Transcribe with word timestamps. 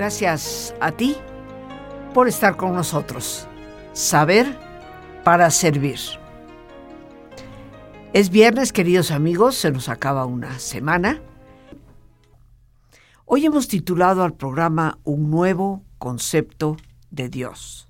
Gracias 0.00 0.74
a 0.80 0.92
ti 0.92 1.14
por 2.14 2.26
estar 2.26 2.56
con 2.56 2.72
nosotros. 2.72 3.46
Saber 3.92 4.46
para 5.24 5.50
servir. 5.50 5.98
Es 8.14 8.30
viernes, 8.30 8.72
queridos 8.72 9.10
amigos, 9.10 9.56
se 9.56 9.70
nos 9.70 9.90
acaba 9.90 10.24
una 10.24 10.58
semana. 10.58 11.20
Hoy 13.26 13.44
hemos 13.44 13.68
titulado 13.68 14.24
al 14.24 14.32
programa 14.32 14.98
Un 15.04 15.30
nuevo 15.30 15.84
concepto 15.98 16.78
de 17.10 17.28
Dios. 17.28 17.86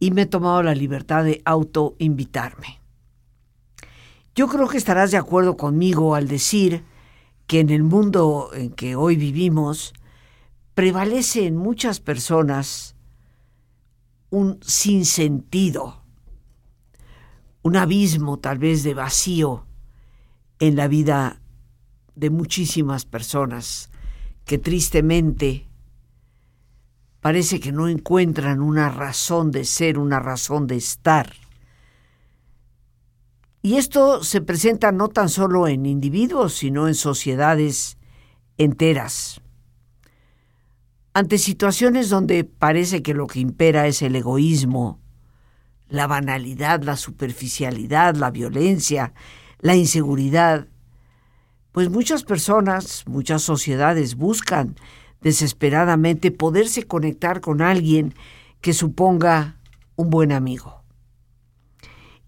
Y 0.00 0.10
me 0.10 0.22
he 0.22 0.26
tomado 0.26 0.64
la 0.64 0.74
libertad 0.74 1.22
de 1.22 1.42
autoinvitarme. 1.44 2.80
Yo 4.34 4.48
creo 4.48 4.66
que 4.66 4.78
estarás 4.78 5.12
de 5.12 5.18
acuerdo 5.18 5.56
conmigo 5.56 6.16
al 6.16 6.26
decir 6.26 6.82
que 7.52 7.60
en 7.60 7.68
el 7.68 7.82
mundo 7.82 8.48
en 8.54 8.70
que 8.70 8.96
hoy 8.96 9.14
vivimos 9.16 9.92
prevalece 10.72 11.46
en 11.46 11.54
muchas 11.54 12.00
personas 12.00 12.96
un 14.30 14.58
sinsentido, 14.62 16.02
un 17.60 17.76
abismo 17.76 18.38
tal 18.38 18.56
vez 18.56 18.84
de 18.84 18.94
vacío 18.94 19.66
en 20.60 20.76
la 20.76 20.88
vida 20.88 21.42
de 22.14 22.30
muchísimas 22.30 23.04
personas 23.04 23.90
que 24.46 24.56
tristemente 24.56 25.68
parece 27.20 27.60
que 27.60 27.70
no 27.70 27.86
encuentran 27.86 28.62
una 28.62 28.88
razón 28.88 29.50
de 29.50 29.66
ser, 29.66 29.98
una 29.98 30.20
razón 30.20 30.66
de 30.66 30.76
estar. 30.76 31.34
Y 33.64 33.76
esto 33.76 34.24
se 34.24 34.40
presenta 34.40 34.90
no 34.90 35.08
tan 35.08 35.28
solo 35.28 35.68
en 35.68 35.86
individuos, 35.86 36.52
sino 36.54 36.88
en 36.88 36.96
sociedades 36.96 37.96
enteras. 38.58 39.40
Ante 41.14 41.38
situaciones 41.38 42.10
donde 42.10 42.42
parece 42.42 43.02
que 43.02 43.14
lo 43.14 43.28
que 43.28 43.38
impera 43.38 43.86
es 43.86 44.02
el 44.02 44.16
egoísmo, 44.16 44.98
la 45.88 46.08
banalidad, 46.08 46.82
la 46.82 46.96
superficialidad, 46.96 48.16
la 48.16 48.32
violencia, 48.32 49.14
la 49.60 49.76
inseguridad, 49.76 50.66
pues 51.70 51.88
muchas 51.88 52.24
personas, 52.24 53.04
muchas 53.06 53.42
sociedades 53.42 54.16
buscan 54.16 54.74
desesperadamente 55.20 56.32
poderse 56.32 56.82
conectar 56.82 57.40
con 57.40 57.62
alguien 57.62 58.14
que 58.60 58.72
suponga 58.72 59.60
un 59.94 60.10
buen 60.10 60.32
amigo 60.32 60.81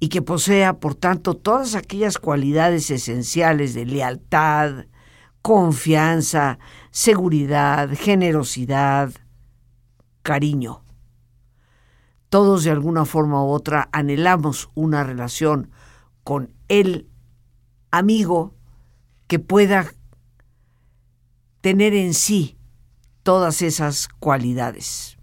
y 0.00 0.08
que 0.08 0.22
posea, 0.22 0.80
por 0.80 0.94
tanto, 0.94 1.34
todas 1.34 1.74
aquellas 1.74 2.18
cualidades 2.18 2.90
esenciales 2.90 3.74
de 3.74 3.86
lealtad, 3.86 4.86
confianza, 5.42 6.58
seguridad, 6.90 7.90
generosidad, 7.94 9.12
cariño. 10.22 10.84
Todos 12.28 12.64
de 12.64 12.70
alguna 12.70 13.04
forma 13.04 13.44
u 13.44 13.48
otra 13.48 13.88
anhelamos 13.92 14.70
una 14.74 15.04
relación 15.04 15.70
con 16.24 16.52
el 16.68 17.08
amigo 17.90 18.54
que 19.28 19.38
pueda 19.38 19.92
tener 21.60 21.94
en 21.94 22.14
sí 22.14 22.58
todas 23.22 23.62
esas 23.62 24.08
cualidades. 24.18 25.16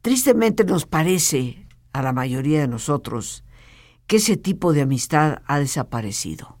Tristemente 0.00 0.64
nos 0.64 0.86
parece 0.86 1.61
a 1.92 2.02
la 2.02 2.12
mayoría 2.12 2.60
de 2.60 2.68
nosotros 2.68 3.44
que 4.06 4.16
ese 4.16 4.36
tipo 4.36 4.72
de 4.72 4.82
amistad 4.82 5.42
ha 5.46 5.58
desaparecido. 5.58 6.58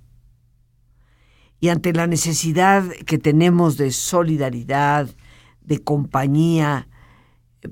Y 1.60 1.68
ante 1.68 1.92
la 1.92 2.06
necesidad 2.06 2.88
que 3.06 3.18
tenemos 3.18 3.76
de 3.76 3.92
solidaridad, 3.92 5.08
de 5.60 5.78
compañía, 5.78 6.88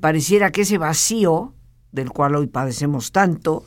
pareciera 0.00 0.52
que 0.52 0.62
ese 0.62 0.78
vacío, 0.78 1.54
del 1.90 2.10
cual 2.10 2.36
hoy 2.36 2.46
padecemos 2.46 3.10
tanto, 3.10 3.64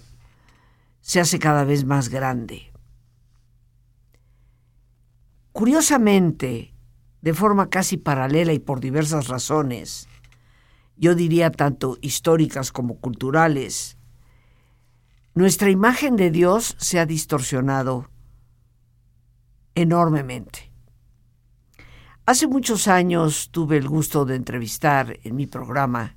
se 1.02 1.20
hace 1.20 1.40
cada 1.40 1.66
vez 1.66 1.84
más 1.84 2.08
grande. 2.10 2.72
Curiosamente, 5.52 6.74
de 7.22 7.34
forma 7.34 7.70
casi 7.70 7.98
paralela 7.98 8.54
y 8.54 8.60
por 8.60 8.80
diversas 8.80 9.28
razones, 9.28 10.08
yo 10.98 11.16
diría 11.16 11.52
tanto 11.52 11.98
históricas 12.02 12.72
como 12.72 12.98
culturales, 13.00 13.98
nuestra 15.36 15.70
imagen 15.70 16.16
de 16.16 16.30
Dios 16.30 16.76
se 16.78 17.00
ha 17.00 17.06
distorsionado 17.06 18.10
enormemente. 19.74 20.72
Hace 22.26 22.48
muchos 22.48 22.88
años 22.88 23.50
tuve 23.52 23.78
el 23.78 23.90
gusto 23.90 24.26
de 24.26 24.36
entrevistar 24.36 25.20
en 25.24 25.36
mi 25.36 25.48
programa 25.48 26.16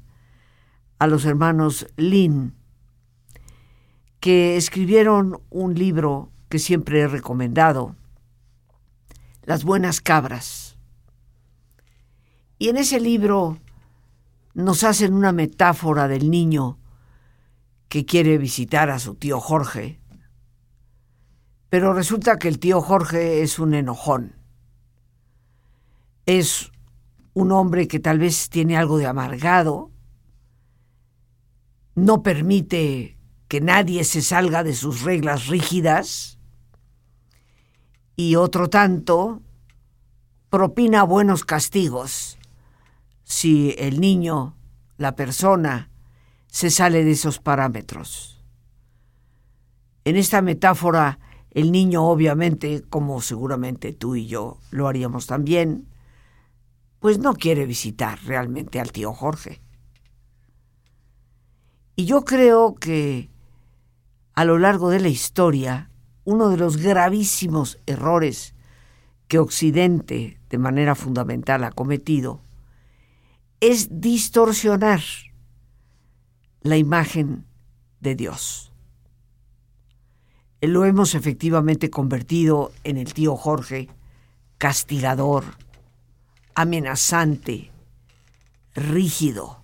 a 0.98 1.06
los 1.06 1.24
hermanos 1.24 1.86
Lin, 1.96 2.54
que 4.20 4.56
escribieron 4.56 5.40
un 5.50 5.74
libro 5.74 6.30
que 6.48 6.58
siempre 6.58 7.00
he 7.00 7.08
recomendado, 7.08 7.96
Las 9.42 9.64
Buenas 9.64 10.00
Cabras. 10.00 10.76
Y 12.58 12.68
en 12.68 12.76
ese 12.76 13.00
libro 13.00 13.58
nos 14.56 14.84
hacen 14.84 15.12
una 15.12 15.32
metáfora 15.32 16.08
del 16.08 16.30
niño 16.30 16.78
que 17.90 18.06
quiere 18.06 18.38
visitar 18.38 18.88
a 18.88 18.98
su 18.98 19.14
tío 19.14 19.38
Jorge, 19.38 20.00
pero 21.68 21.92
resulta 21.92 22.38
que 22.38 22.48
el 22.48 22.58
tío 22.58 22.80
Jorge 22.80 23.42
es 23.42 23.58
un 23.58 23.74
enojón. 23.74 24.34
Es 26.24 26.72
un 27.34 27.52
hombre 27.52 27.86
que 27.86 28.00
tal 28.00 28.18
vez 28.18 28.48
tiene 28.48 28.78
algo 28.78 28.96
de 28.96 29.04
amargado, 29.04 29.90
no 31.94 32.22
permite 32.22 33.18
que 33.48 33.60
nadie 33.60 34.04
se 34.04 34.22
salga 34.22 34.64
de 34.64 34.74
sus 34.74 35.02
reglas 35.02 35.48
rígidas. 35.48 36.38
Y 38.16 38.36
otro 38.36 38.70
tanto 38.70 39.42
propina 40.48 41.02
buenos 41.02 41.44
castigos 41.44 42.35
si 43.26 43.74
el 43.76 44.00
niño, 44.00 44.56
la 44.98 45.16
persona, 45.16 45.90
se 46.46 46.70
sale 46.70 47.02
de 47.02 47.10
esos 47.10 47.40
parámetros. 47.40 48.40
En 50.04 50.14
esta 50.14 50.42
metáfora, 50.42 51.18
el 51.50 51.72
niño 51.72 52.04
obviamente, 52.04 52.84
como 52.88 53.20
seguramente 53.20 53.92
tú 53.92 54.14
y 54.14 54.28
yo 54.28 54.60
lo 54.70 54.86
haríamos 54.86 55.26
también, 55.26 55.88
pues 57.00 57.18
no 57.18 57.34
quiere 57.34 57.66
visitar 57.66 58.20
realmente 58.24 58.78
al 58.78 58.92
tío 58.92 59.12
Jorge. 59.12 59.60
Y 61.96 62.04
yo 62.04 62.24
creo 62.24 62.76
que 62.76 63.28
a 64.34 64.44
lo 64.44 64.56
largo 64.56 64.88
de 64.88 65.00
la 65.00 65.08
historia, 65.08 65.90
uno 66.22 66.48
de 66.48 66.58
los 66.58 66.76
gravísimos 66.76 67.80
errores 67.86 68.54
que 69.26 69.40
Occidente 69.40 70.38
de 70.48 70.58
manera 70.58 70.94
fundamental 70.94 71.64
ha 71.64 71.72
cometido 71.72 72.45
es 73.60 73.88
distorsionar 73.90 75.00
la 76.60 76.76
imagen 76.76 77.46
de 78.00 78.14
Dios. 78.14 78.72
Lo 80.60 80.84
hemos 80.84 81.14
efectivamente 81.14 81.90
convertido 81.90 82.72
en 82.82 82.96
el 82.96 83.12
tío 83.14 83.36
Jorge, 83.36 83.88
castigador, 84.58 85.44
amenazante, 86.54 87.70
rígido. 88.74 89.62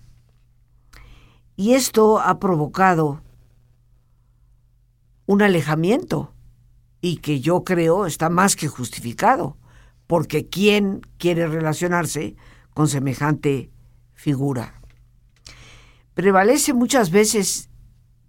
Y 1.55 1.73
esto 1.73 2.19
ha 2.19 2.39
provocado 2.39 3.21
un 5.25 5.41
alejamiento 5.41 6.33
y 7.01 7.17
que 7.17 7.41
yo 7.41 7.63
creo 7.63 8.05
está 8.05 8.29
más 8.29 8.55
que 8.55 8.67
justificado, 8.67 9.57
porque 10.07 10.47
¿quién 10.47 11.01
quiere 11.17 11.47
relacionarse 11.47 12.35
con 12.73 12.87
semejante 12.87 13.72
figura. 14.23 14.79
Prevalece 16.13 16.73
muchas 16.73 17.11
veces, 17.11 17.69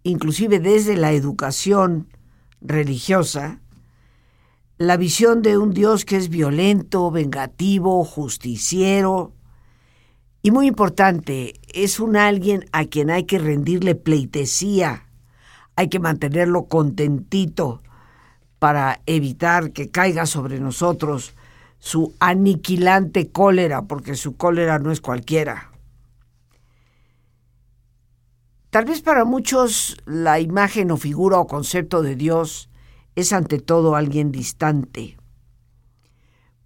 inclusive 0.02 0.58
desde 0.58 0.96
la 0.96 1.12
educación 1.12 2.08
religiosa, 2.60 3.60
la 4.76 4.96
visión 4.96 5.40
de 5.42 5.56
un 5.56 5.72
Dios 5.72 6.04
que 6.04 6.16
es 6.16 6.30
violento, 6.30 7.12
vengativo, 7.12 8.04
justiciero, 8.04 9.34
y 10.42 10.50
muy 10.50 10.66
importante, 10.66 11.60
es 11.72 12.00
un 12.00 12.16
alguien 12.16 12.64
a 12.72 12.86
quien 12.86 13.08
hay 13.10 13.22
que 13.22 13.38
rendirle 13.38 13.94
pleitesía, 13.94 15.06
hay 15.76 15.88
que 15.88 16.00
mantenerlo 16.00 16.64
contentito 16.64 17.82
para 18.58 19.00
evitar 19.06 19.70
que 19.70 19.90
caiga 19.90 20.26
sobre 20.26 20.58
nosotros 20.58 21.34
su 21.78 22.14
aniquilante 22.18 23.30
cólera, 23.30 23.82
porque 23.82 24.16
su 24.16 24.36
cólera 24.36 24.80
no 24.80 24.90
es 24.90 25.00
cualquiera. 25.00 25.73
Tal 28.74 28.86
vez 28.86 29.02
para 29.02 29.24
muchos 29.24 29.96
la 30.04 30.40
imagen 30.40 30.90
o 30.90 30.96
figura 30.96 31.38
o 31.38 31.46
concepto 31.46 32.02
de 32.02 32.16
Dios 32.16 32.68
es 33.14 33.32
ante 33.32 33.60
todo 33.60 33.94
alguien 33.94 34.32
distante, 34.32 35.16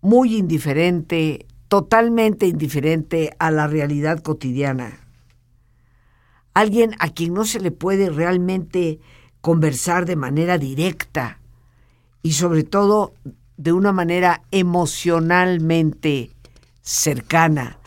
muy 0.01 0.37
indiferente 0.37 1.45
totalmente 1.69 2.47
indiferente 2.47 3.37
a 3.39 3.51
la 3.51 3.67
realidad 3.67 4.23
cotidiana. 4.23 5.01
Alguien 6.55 6.95
a 6.99 7.11
quien 7.11 7.35
no 7.35 7.45
se 7.45 7.61
le 7.61 7.73
puede 7.73 8.09
realmente 8.09 9.01
conversar 9.43 10.07
de 10.07 10.17
manera 10.17 10.57
directa 10.57 11.41
y 12.23 12.33
sobre 12.33 12.65
todo 12.65 13.13
de 13.59 13.75
una 13.75 13.93
manera 13.93 14.41
emocionalmente 14.51 16.31
cercana, 16.81 17.78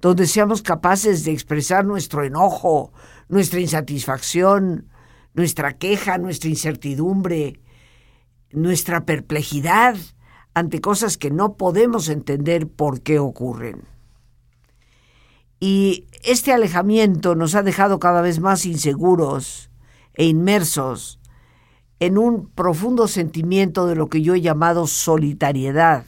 donde 0.00 0.26
seamos 0.26 0.62
capaces 0.62 1.24
de 1.24 1.32
expresar 1.32 1.84
nuestro 1.84 2.24
enojo, 2.24 2.92
nuestra 3.28 3.60
insatisfacción, 3.60 4.88
nuestra 5.34 5.76
queja, 5.76 6.18
nuestra 6.18 6.50
incertidumbre, 6.50 7.60
nuestra 8.50 9.04
perplejidad 9.04 9.96
ante 10.54 10.80
cosas 10.80 11.16
que 11.16 11.30
no 11.30 11.56
podemos 11.56 12.08
entender 12.08 12.68
por 12.68 13.02
qué 13.02 13.18
ocurren. 13.18 13.82
Y 15.60 16.06
este 16.22 16.52
alejamiento 16.52 17.34
nos 17.34 17.54
ha 17.54 17.62
dejado 17.62 17.98
cada 17.98 18.22
vez 18.22 18.40
más 18.40 18.64
inseguros 18.64 19.70
e 20.14 20.24
inmersos 20.26 21.18
en 22.00 22.16
un 22.16 22.48
profundo 22.48 23.08
sentimiento 23.08 23.86
de 23.86 23.96
lo 23.96 24.08
que 24.08 24.22
yo 24.22 24.34
he 24.34 24.40
llamado 24.40 24.86
solitariedad, 24.86 26.06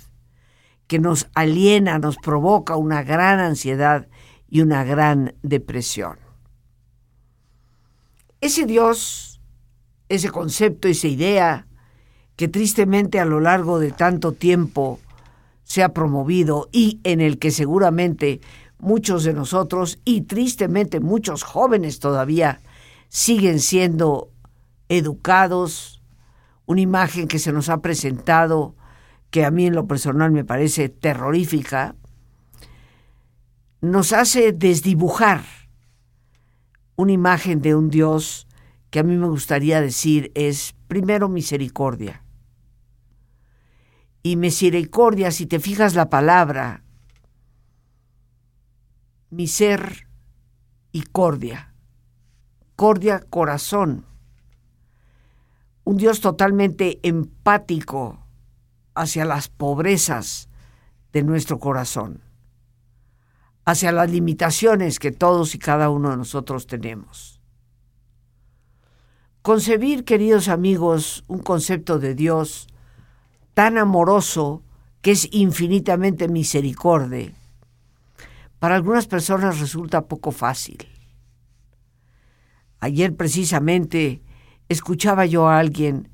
que 0.91 0.99
nos 0.99 1.29
aliena, 1.35 2.01
nos 2.01 2.17
provoca 2.17 2.75
una 2.75 3.05
gran 3.05 3.39
ansiedad 3.39 4.09
y 4.49 4.61
una 4.61 4.83
gran 4.83 5.37
depresión. 5.41 6.19
Ese 8.41 8.67
Dios, 8.67 9.41
ese 10.09 10.31
concepto, 10.31 10.89
esa 10.89 11.07
idea, 11.07 11.69
que 12.35 12.49
tristemente 12.49 13.21
a 13.21 13.25
lo 13.25 13.39
largo 13.39 13.79
de 13.79 13.93
tanto 13.93 14.33
tiempo 14.33 14.99
se 15.63 15.85
ha 15.85 15.91
promovido 15.91 16.69
y 16.73 16.99
en 17.05 17.21
el 17.21 17.39
que 17.39 17.53
seguramente 17.53 18.41
muchos 18.81 19.23
de 19.23 19.33
nosotros 19.33 20.01
y 20.05 20.23
tristemente 20.23 20.99
muchos 20.99 21.45
jóvenes 21.45 22.01
todavía 22.01 22.63
siguen 23.09 23.61
siendo 23.61 24.33
educados, 24.89 26.03
una 26.67 26.81
imagen 26.81 27.29
que 27.29 27.39
se 27.39 27.53
nos 27.53 27.69
ha 27.69 27.81
presentado 27.81 28.75
que 29.31 29.45
a 29.45 29.51
mí 29.51 29.67
en 29.67 29.75
lo 29.75 29.87
personal 29.87 30.33
me 30.33 30.45
parece 30.45 30.89
terrorífica, 30.89 31.95
nos 33.81 34.13
hace 34.13 34.53
desdibujar 34.53 35.43
una 36.97 37.13
imagen 37.13 37.63
de 37.63 37.75
un 37.75 37.89
Dios 37.89 38.47
que 38.91 38.99
a 38.99 39.03
mí 39.03 39.17
me 39.17 39.29
gustaría 39.29 39.81
decir 39.81 40.33
es 40.35 40.75
primero 40.89 41.29
misericordia. 41.29 42.25
Y 44.23 44.37
misericordia, 44.37 45.31
si 45.31 45.47
te 45.47 45.61
fijas 45.61 45.95
la 45.95 46.11
palabra, 46.11 46.83
mi 49.31 49.47
ser 49.47 50.09
y 50.93 51.03
cordia, 51.03 51.73
cordia 52.77 53.21
corazón, 53.31 54.05
un 55.85 55.97
Dios 55.97 56.21
totalmente 56.21 56.99
empático 57.03 58.20
hacia 58.95 59.25
las 59.25 59.49
pobrezas 59.49 60.49
de 61.13 61.23
nuestro 61.23 61.59
corazón, 61.59 62.21
hacia 63.65 63.93
las 63.93 64.11
limitaciones 64.11 64.99
que 64.99 65.13
todos 65.13 65.55
y 65.55 65.59
cada 65.59 65.91
uno 65.91 66.11
de 66.11 66.17
nosotros 66.17 66.67
tenemos. 66.67 67.41
Concebir, 69.43 70.05
queridos 70.05 70.49
amigos, 70.49 71.25
un 71.27 71.39
concepto 71.39 71.99
de 71.99 72.15
Dios 72.15 72.67
tan 73.55 73.79
amoroso 73.79 74.63
que 75.01 75.13
es 75.13 75.29
infinitamente 75.33 76.29
misericordia, 76.29 77.33
para 78.59 78.75
algunas 78.75 79.07
personas 79.07 79.59
resulta 79.59 80.07
poco 80.07 80.31
fácil. 80.31 80.87
Ayer 82.81 83.17
precisamente 83.17 84.23
escuchaba 84.69 85.25
yo 85.25 85.49
a 85.49 85.59
alguien 85.59 86.10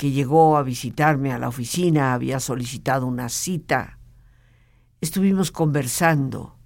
que 0.00 0.12
llegó 0.12 0.56
a 0.56 0.62
visitarme 0.62 1.30
a 1.30 1.38
la 1.38 1.48
oficina, 1.48 2.14
había 2.14 2.40
solicitado 2.40 3.06
una 3.06 3.28
cita. 3.28 3.98
Estuvimos 5.02 5.52
conversando 5.52 6.56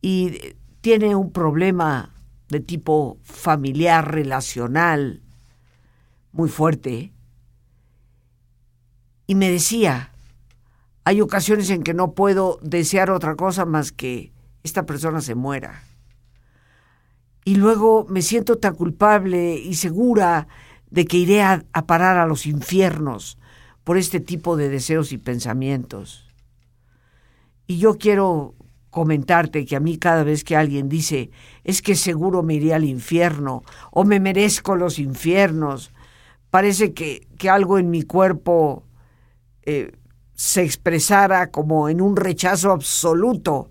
y 0.00 0.54
tiene 0.80 1.16
un 1.16 1.32
problema 1.32 2.14
de 2.50 2.60
tipo 2.60 3.18
familiar, 3.24 4.14
relacional, 4.14 5.22
muy 6.30 6.48
fuerte 6.48 7.12
y 9.26 9.34
me 9.34 9.50
decía, 9.50 10.12
hay 11.02 11.20
ocasiones 11.20 11.68
en 11.70 11.82
que 11.82 11.94
no 11.94 12.12
puedo 12.12 12.60
desear 12.62 13.10
otra 13.10 13.34
cosa 13.34 13.64
más 13.64 13.90
que 13.90 14.32
esta 14.62 14.86
persona 14.86 15.20
se 15.20 15.34
muera. 15.34 15.82
Y 17.44 17.56
luego 17.56 18.06
me 18.08 18.22
siento 18.22 18.58
tan 18.58 18.76
culpable 18.76 19.56
y 19.56 19.74
segura 19.74 20.46
de 20.90 21.04
que 21.04 21.18
iré 21.18 21.42
a, 21.42 21.64
parar 21.86 22.18
a 22.18 22.26
los 22.26 22.46
infiernos 22.46 23.38
por 23.84 23.96
este 23.96 24.20
tipo 24.20 24.56
de 24.56 24.68
deseos 24.68 25.12
y 25.12 25.18
pensamientos. 25.18 26.28
Y 27.66 27.78
yo 27.78 27.98
quiero 27.98 28.54
comentarte 28.90 29.66
que 29.66 29.76
a 29.76 29.80
mí 29.80 29.98
cada 29.98 30.24
vez 30.24 30.44
que 30.44 30.56
alguien 30.56 30.88
dice, 30.88 31.30
es 31.64 31.82
que 31.82 31.94
seguro 31.94 32.42
me 32.42 32.54
iré 32.54 32.74
al 32.74 32.84
infierno 32.84 33.62
o 33.90 34.04
me 34.04 34.20
merezco 34.20 34.76
los 34.76 34.98
infiernos, 34.98 35.92
parece 36.50 36.94
que, 36.94 37.28
que 37.38 37.50
algo 37.50 37.78
en 37.78 37.90
mi 37.90 38.02
cuerpo 38.02 38.84
eh, 39.62 39.92
se 40.34 40.62
expresara 40.62 41.50
como 41.50 41.88
en 41.88 42.00
un 42.00 42.16
rechazo 42.16 42.70
absoluto 42.70 43.70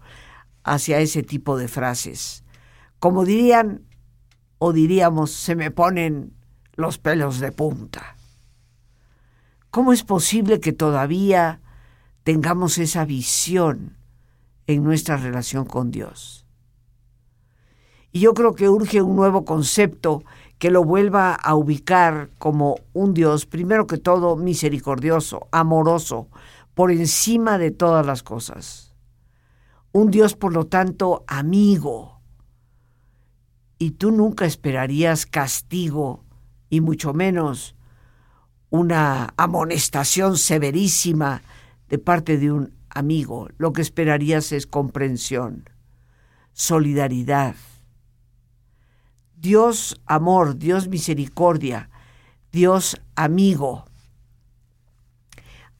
hacia 0.63 0.99
ese 0.99 1.23
tipo 1.23 1.57
de 1.57 1.67
frases. 1.67 2.43
Como 2.99 3.25
dirían 3.25 3.87
o 4.59 4.73
diríamos, 4.73 5.31
se 5.31 5.55
me 5.55 5.71
ponen 5.71 6.36
los 6.77 6.99
pelos 6.99 7.39
de 7.39 7.51
punta. 7.51 8.15
¿Cómo 9.71 9.91
es 9.91 10.03
posible 10.03 10.61
que 10.61 10.71
todavía 10.71 11.59
tengamos 12.23 12.77
esa 12.77 13.03
visión 13.03 13.97
en 14.67 14.83
nuestra 14.83 15.17
relación 15.17 15.65
con 15.65 15.91
Dios? 15.91 16.45
Y 18.11 18.21
yo 18.21 18.33
creo 18.33 18.55
que 18.55 18.69
urge 18.69 19.01
un 19.01 19.15
nuevo 19.15 19.43
concepto 19.43 20.23
que 20.59 20.71
lo 20.71 20.83
vuelva 20.83 21.33
a 21.33 21.55
ubicar 21.55 22.29
como 22.37 22.77
un 22.93 23.13
Dios, 23.13 23.45
primero 23.45 23.85
que 23.85 23.97
todo, 23.97 24.35
misericordioso, 24.35 25.47
amoroso, 25.51 26.29
por 26.73 26.91
encima 26.91 27.57
de 27.57 27.71
todas 27.71 28.05
las 28.05 28.23
cosas. 28.23 28.95
Un 29.91 30.11
Dios, 30.11 30.35
por 30.35 30.53
lo 30.53 30.67
tanto, 30.67 31.23
amigo. 31.27 32.21
Y 33.79 33.91
tú 33.91 34.11
nunca 34.11 34.45
esperarías 34.45 35.25
castigo, 35.25 36.23
y 36.69 36.81
mucho 36.81 37.13
menos 37.13 37.75
una 38.69 39.33
amonestación 39.37 40.37
severísima 40.37 41.41
de 41.89 41.97
parte 41.97 42.37
de 42.37 42.51
un 42.51 42.73
amigo. 42.89 43.49
Lo 43.57 43.73
que 43.73 43.81
esperarías 43.81 44.51
es 44.51 44.67
comprensión, 44.67 45.69
solidaridad, 46.53 47.55
Dios 49.35 50.01
amor, 50.05 50.57
Dios 50.57 50.87
misericordia, 50.87 51.89
Dios 52.51 52.99
amigo. 53.15 53.85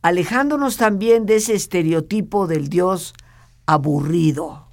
Alejándonos 0.02 0.78
también 0.78 1.26
de 1.26 1.38
ese 1.38 1.56
estereotipo 1.56 2.48
del 2.48 2.70
Dios 2.70 3.14
aburrido. 3.66 4.68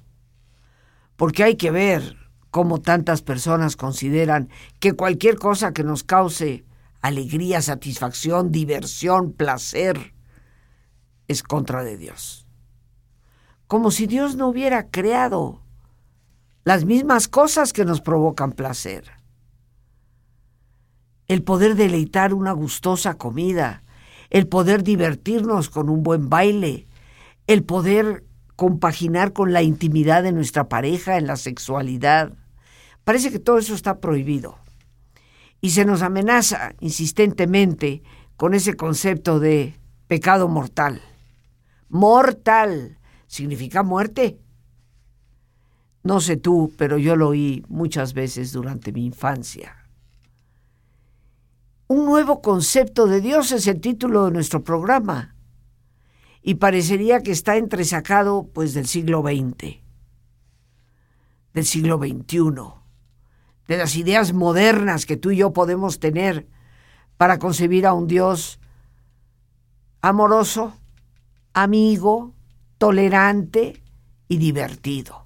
Porque 1.15 1.43
hay 1.43 1.55
que 1.55 1.71
ver 1.71 2.24
cómo 2.55 2.79
tantas 2.79 3.21
personas 3.21 3.75
consideran 3.75 4.47
que 4.79 4.93
cualquier 4.93 5.35
cosa 5.35 5.73
que 5.73 5.83
nos 5.83 6.05
cause 6.05 6.63
alegría, 7.01 7.61
satisfacción, 7.61 8.49
diversión, 8.49 9.33
placer, 9.33 10.13
es 11.27 11.43
contra 11.43 11.83
de 11.83 11.97
Dios. 11.97 12.47
Como 13.67 13.91
si 13.91 14.07
Dios 14.07 14.37
no 14.37 14.47
hubiera 14.47 14.89
creado 14.89 15.63
las 16.63 16.85
mismas 16.85 17.27
cosas 17.27 17.73
que 17.73 17.83
nos 17.83 17.99
provocan 17.99 18.53
placer. 18.53 19.03
El 21.27 21.43
poder 21.43 21.75
deleitar 21.75 22.33
una 22.33 22.53
gustosa 22.53 23.15
comida, 23.15 23.83
el 24.29 24.47
poder 24.47 24.81
divertirnos 24.81 25.69
con 25.69 25.89
un 25.89 26.03
buen 26.03 26.29
baile, 26.29 26.87
el 27.47 27.65
poder 27.65 28.23
compaginar 28.55 29.33
con 29.33 29.51
la 29.51 29.61
intimidad 29.61 30.23
de 30.23 30.31
nuestra 30.31 30.69
pareja 30.69 31.17
en 31.17 31.27
la 31.27 31.35
sexualidad. 31.35 32.31
Parece 33.05 33.31
que 33.31 33.39
todo 33.39 33.57
eso 33.57 33.73
está 33.73 33.99
prohibido. 34.01 34.57
Y 35.61 35.69
se 35.69 35.85
nos 35.85 36.01
amenaza 36.01 36.73
insistentemente 36.81 38.03
con 38.35 38.53
ese 38.53 38.73
concepto 38.73 39.39
de 39.39 39.79
pecado 40.07 40.49
mortal. 40.49 41.01
Mortal 41.87 42.99
significa 43.27 43.81
muerte. 43.83 44.37
No 46.03 46.19
sé 46.19 46.35
tú, 46.37 46.73
pero 46.77 46.97
yo 46.97 47.15
lo 47.15 47.29
oí 47.29 47.63
muchas 47.67 48.13
veces 48.13 48.51
durante 48.51 48.91
mi 48.91 49.05
infancia. 49.05 49.87
Un 51.87 52.05
nuevo 52.05 52.41
concepto 52.41 53.07
de 53.07 53.21
Dios 53.21 53.51
es 53.51 53.67
el 53.67 53.79
título 53.79 54.25
de 54.25 54.31
nuestro 54.31 54.63
programa. 54.63 55.35
y 56.47 56.55
parecería 56.55 57.21
que 57.21 57.31
está 57.31 57.57
entresacado 57.57 58.47
pues 58.53 58.75
del 58.75 58.85
siglo 58.85 59.23
XX, 59.23 59.77
del 61.55 61.65
siglo 61.65 61.97
XXI, 61.97 62.84
de 63.67 63.77
las 63.77 63.95
ideas 63.95 64.33
modernas 64.33 65.05
que 65.05 65.17
tú 65.17 65.31
y 65.31 65.37
yo 65.37 65.53
podemos 65.53 65.99
tener 65.99 66.47
para 67.17 67.39
concebir 67.39 67.85
a 67.87 67.93
un 67.93 68.07
Dios 68.07 68.59
amoroso, 70.01 70.77
amigo, 71.53 72.33
tolerante 72.77 73.81
y 74.27 74.37
divertido. 74.37 75.25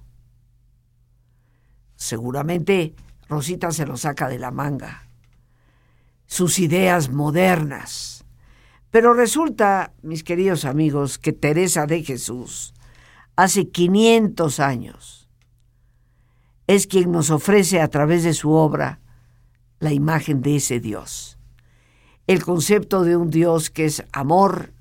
Seguramente 1.96 2.94
Rosita 3.28 3.72
se 3.72 3.86
lo 3.86 3.96
saca 3.96 4.28
de 4.28 4.38
la 4.38 4.50
manga. 4.50 5.06
Sus 6.26 6.58
ideas 6.58 7.10
modernas. 7.10 8.24
Pero 8.90 9.12
resulta, 9.14 9.92
mis 10.02 10.24
queridos 10.24 10.64
amigos, 10.64 11.18
que 11.18 11.32
Teresa 11.32 11.86
de 11.86 12.02
Jesús, 12.02 12.74
hace 13.36 13.68
500 13.68 14.60
años, 14.60 15.19
es 16.70 16.86
quien 16.86 17.10
nos 17.10 17.30
ofrece 17.30 17.80
a 17.80 17.88
través 17.88 18.22
de 18.22 18.32
su 18.32 18.52
obra 18.52 19.00
la 19.80 19.92
imagen 19.92 20.40
de 20.40 20.54
ese 20.54 20.78
Dios. 20.78 21.36
El 22.28 22.44
concepto 22.44 23.02
de 23.02 23.16
un 23.16 23.28
Dios 23.28 23.70
que 23.70 23.86
es 23.86 24.04
amor, 24.12 24.72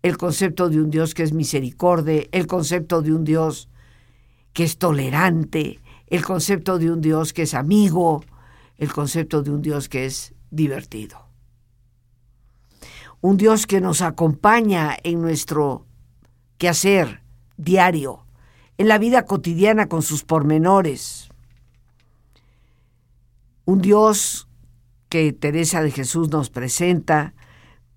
el 0.00 0.16
concepto 0.16 0.70
de 0.70 0.80
un 0.80 0.88
Dios 0.88 1.12
que 1.12 1.22
es 1.22 1.34
misericordia, 1.34 2.22
el 2.32 2.46
concepto 2.46 3.02
de 3.02 3.12
un 3.12 3.24
Dios 3.24 3.68
que 4.54 4.64
es 4.64 4.78
tolerante, 4.78 5.80
el 6.06 6.24
concepto 6.24 6.78
de 6.78 6.90
un 6.90 7.02
Dios 7.02 7.34
que 7.34 7.42
es 7.42 7.52
amigo, 7.52 8.24
el 8.78 8.90
concepto 8.90 9.42
de 9.42 9.50
un 9.50 9.60
Dios 9.60 9.90
que 9.90 10.06
es 10.06 10.32
divertido. 10.50 11.26
Un 13.20 13.36
Dios 13.36 13.66
que 13.66 13.82
nos 13.82 14.00
acompaña 14.00 14.96
en 15.02 15.20
nuestro 15.20 15.84
quehacer 16.56 17.20
diario, 17.58 18.24
en 18.80 18.88
la 18.88 18.96
vida 18.96 19.26
cotidiana 19.26 19.90
con 19.90 20.00
sus 20.00 20.24
pormenores. 20.24 21.28
Un 23.66 23.82
Dios 23.82 24.48
que 25.10 25.34
Teresa 25.34 25.82
de 25.82 25.90
Jesús 25.90 26.30
nos 26.30 26.48
presenta 26.48 27.34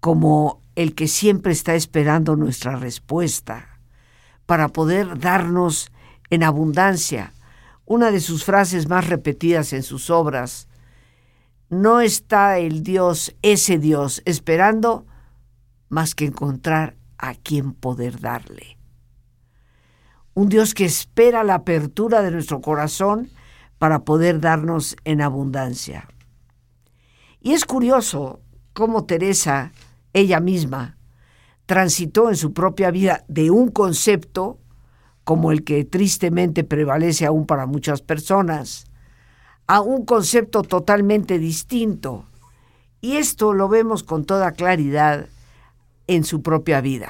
como 0.01 0.61
el 0.75 0.93
que 0.93 1.07
siempre 1.07 1.53
está 1.53 1.75
esperando 1.75 2.35
nuestra 2.35 2.75
respuesta 2.75 3.79
para 4.45 4.67
poder 4.67 5.19
darnos 5.19 5.89
en 6.29 6.43
abundancia. 6.43 7.33
Una 7.85 8.11
de 8.11 8.19
sus 8.19 8.43
frases 8.43 8.89
más 8.89 9.07
repetidas 9.07 9.71
en 9.71 9.83
sus 9.83 10.09
obras, 10.09 10.67
no 11.69 12.01
está 12.01 12.59
el 12.59 12.83
Dios, 12.83 13.33
ese 13.41 13.79
Dios, 13.79 14.21
esperando 14.25 15.05
más 15.87 16.13
que 16.13 16.25
encontrar 16.25 16.97
a 17.17 17.35
quien 17.35 17.71
poder 17.71 18.19
darle. 18.19 18.82
Un 20.33 20.49
Dios 20.49 20.73
que 20.73 20.85
espera 20.85 21.43
la 21.43 21.55
apertura 21.55 22.21
de 22.21 22.31
nuestro 22.31 22.61
corazón 22.61 23.29
para 23.77 24.03
poder 24.03 24.39
darnos 24.39 24.95
en 25.03 25.21
abundancia. 25.21 26.07
Y 27.41 27.51
es 27.51 27.65
curioso 27.65 28.39
cómo 28.73 29.05
Teresa 29.05 29.73
ella 30.13 30.39
misma 30.39 30.97
transitó 31.65 32.29
en 32.29 32.35
su 32.35 32.53
propia 32.53 32.91
vida 32.91 33.23
de 33.27 33.51
un 33.51 33.69
concepto 33.69 34.59
como 35.23 35.51
el 35.51 35.63
que 35.63 35.85
tristemente 35.85 36.63
prevalece 36.63 37.25
aún 37.25 37.45
para 37.45 37.65
muchas 37.65 38.01
personas, 38.01 38.85
a 39.67 39.81
un 39.81 40.05
concepto 40.05 40.63
totalmente 40.63 41.39
distinto. 41.39 42.25
Y 43.01 43.17
esto 43.17 43.53
lo 43.53 43.69
vemos 43.69 44.03
con 44.03 44.25
toda 44.25 44.51
claridad 44.51 45.27
en 46.07 46.23
su 46.23 46.41
propia 46.41 46.81
vida. 46.81 47.09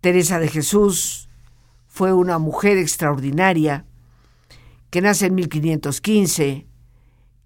Teresa 0.00 0.38
de 0.38 0.48
Jesús 0.48 1.27
fue 1.98 2.12
una 2.12 2.38
mujer 2.38 2.78
extraordinaria 2.78 3.84
que 4.88 5.00
nace 5.00 5.26
en 5.26 5.34
1515 5.34 6.68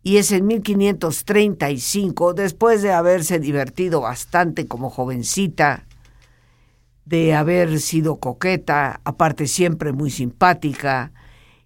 y 0.03 0.17
es 0.19 0.31
en 0.31 0.47
1535, 0.47 2.35
después 2.35 2.83
de 2.83 2.93
haberse 2.93 3.39
divertido 3.39 4.03
bastante 4.03 4.69
como 4.69 4.91
jovencita, 4.91 5.87
de 7.07 7.35
haber 7.35 7.81
sido 7.81 8.21
coqueta, 8.21 9.01
aparte 9.05 9.47
siempre 9.47 9.93
muy 9.93 10.11
simpática, 10.11 11.15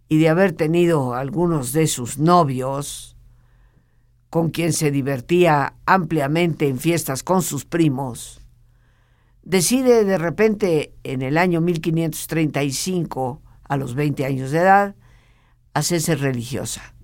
y 0.09 0.19
de 0.19 0.28
haber 0.28 0.52
tenido 0.52 1.14
algunos 1.14 1.73
de 1.73 1.88
sus 1.88 2.19
novios, 2.19 3.16
con 4.31 4.50
quien 4.50 4.73
se 4.73 4.93
divertía 4.93 5.75
ampliamente 5.87 6.69
en 6.69 6.78
fiestas 6.78 7.25
con 7.25 7.43
sus 7.43 7.64
primos, 7.64 8.46
decide 9.47 10.05
de 10.05 10.19
repente 10.19 10.93
en 11.05 11.23
el 11.23 11.38
año 11.38 11.62
1535, 11.62 13.41
a 13.62 13.76
los 13.76 13.95
20 13.95 14.26
años 14.26 14.50
de 14.50 14.59
edad, 14.59 14.95
hacerse 15.73 16.17
religiosa 16.17 16.95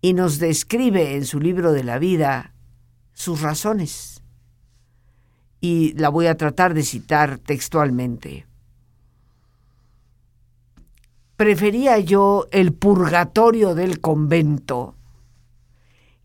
y 0.00 0.14
nos 0.14 0.38
describe 0.38 1.16
en 1.16 1.26
su 1.26 1.40
libro 1.40 1.72
de 1.72 1.84
la 1.84 1.98
vida 1.98 2.54
sus 3.12 3.42
razones. 3.42 4.22
Y 5.60 5.92
la 5.94 6.08
voy 6.08 6.26
a 6.26 6.36
tratar 6.36 6.72
de 6.72 6.82
citar 6.82 7.38
textualmente. 7.38 8.46
Prefería 11.36 11.98
yo 11.98 12.46
el 12.50 12.72
purgatorio 12.72 13.74
del 13.74 14.00
convento 14.00 14.94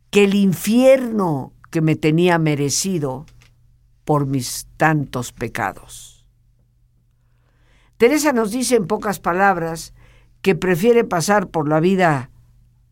que 0.10 0.24
el 0.24 0.36
infierno 0.36 1.52
que 1.72 1.82
me 1.82 1.96
tenía 1.96 2.38
merecido 2.38 3.26
por 4.06 4.28
mis 4.28 4.68
tantos 4.78 5.34
pecados. 5.34 6.26
Teresa 7.98 8.34
nos 8.34 8.52
dice 8.52 8.76
en 8.76 8.88
pocas 8.88 9.20
palabras 9.20 9.94
que 10.42 10.56
prefiere 10.56 11.04
pasar 11.04 11.48
por 11.48 11.68
la 11.68 11.80
vida 11.80 12.30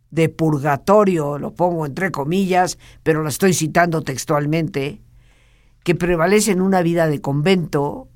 de 0.09 0.29
purgatorio, 0.29 1.37
lo 1.37 1.53
pongo 1.53 1.85
entre 1.85 2.11
comillas, 2.11 2.77
pero 3.03 3.23
lo 3.23 3.29
estoy 3.29 3.53
citando 3.53 4.01
textualmente, 4.01 5.01
que 5.83 5.95
prevalece 5.95 6.51
en 6.51 6.61
una 6.61 6.81
vida 6.81 7.07
de 7.07 7.19
convento, 7.19 8.07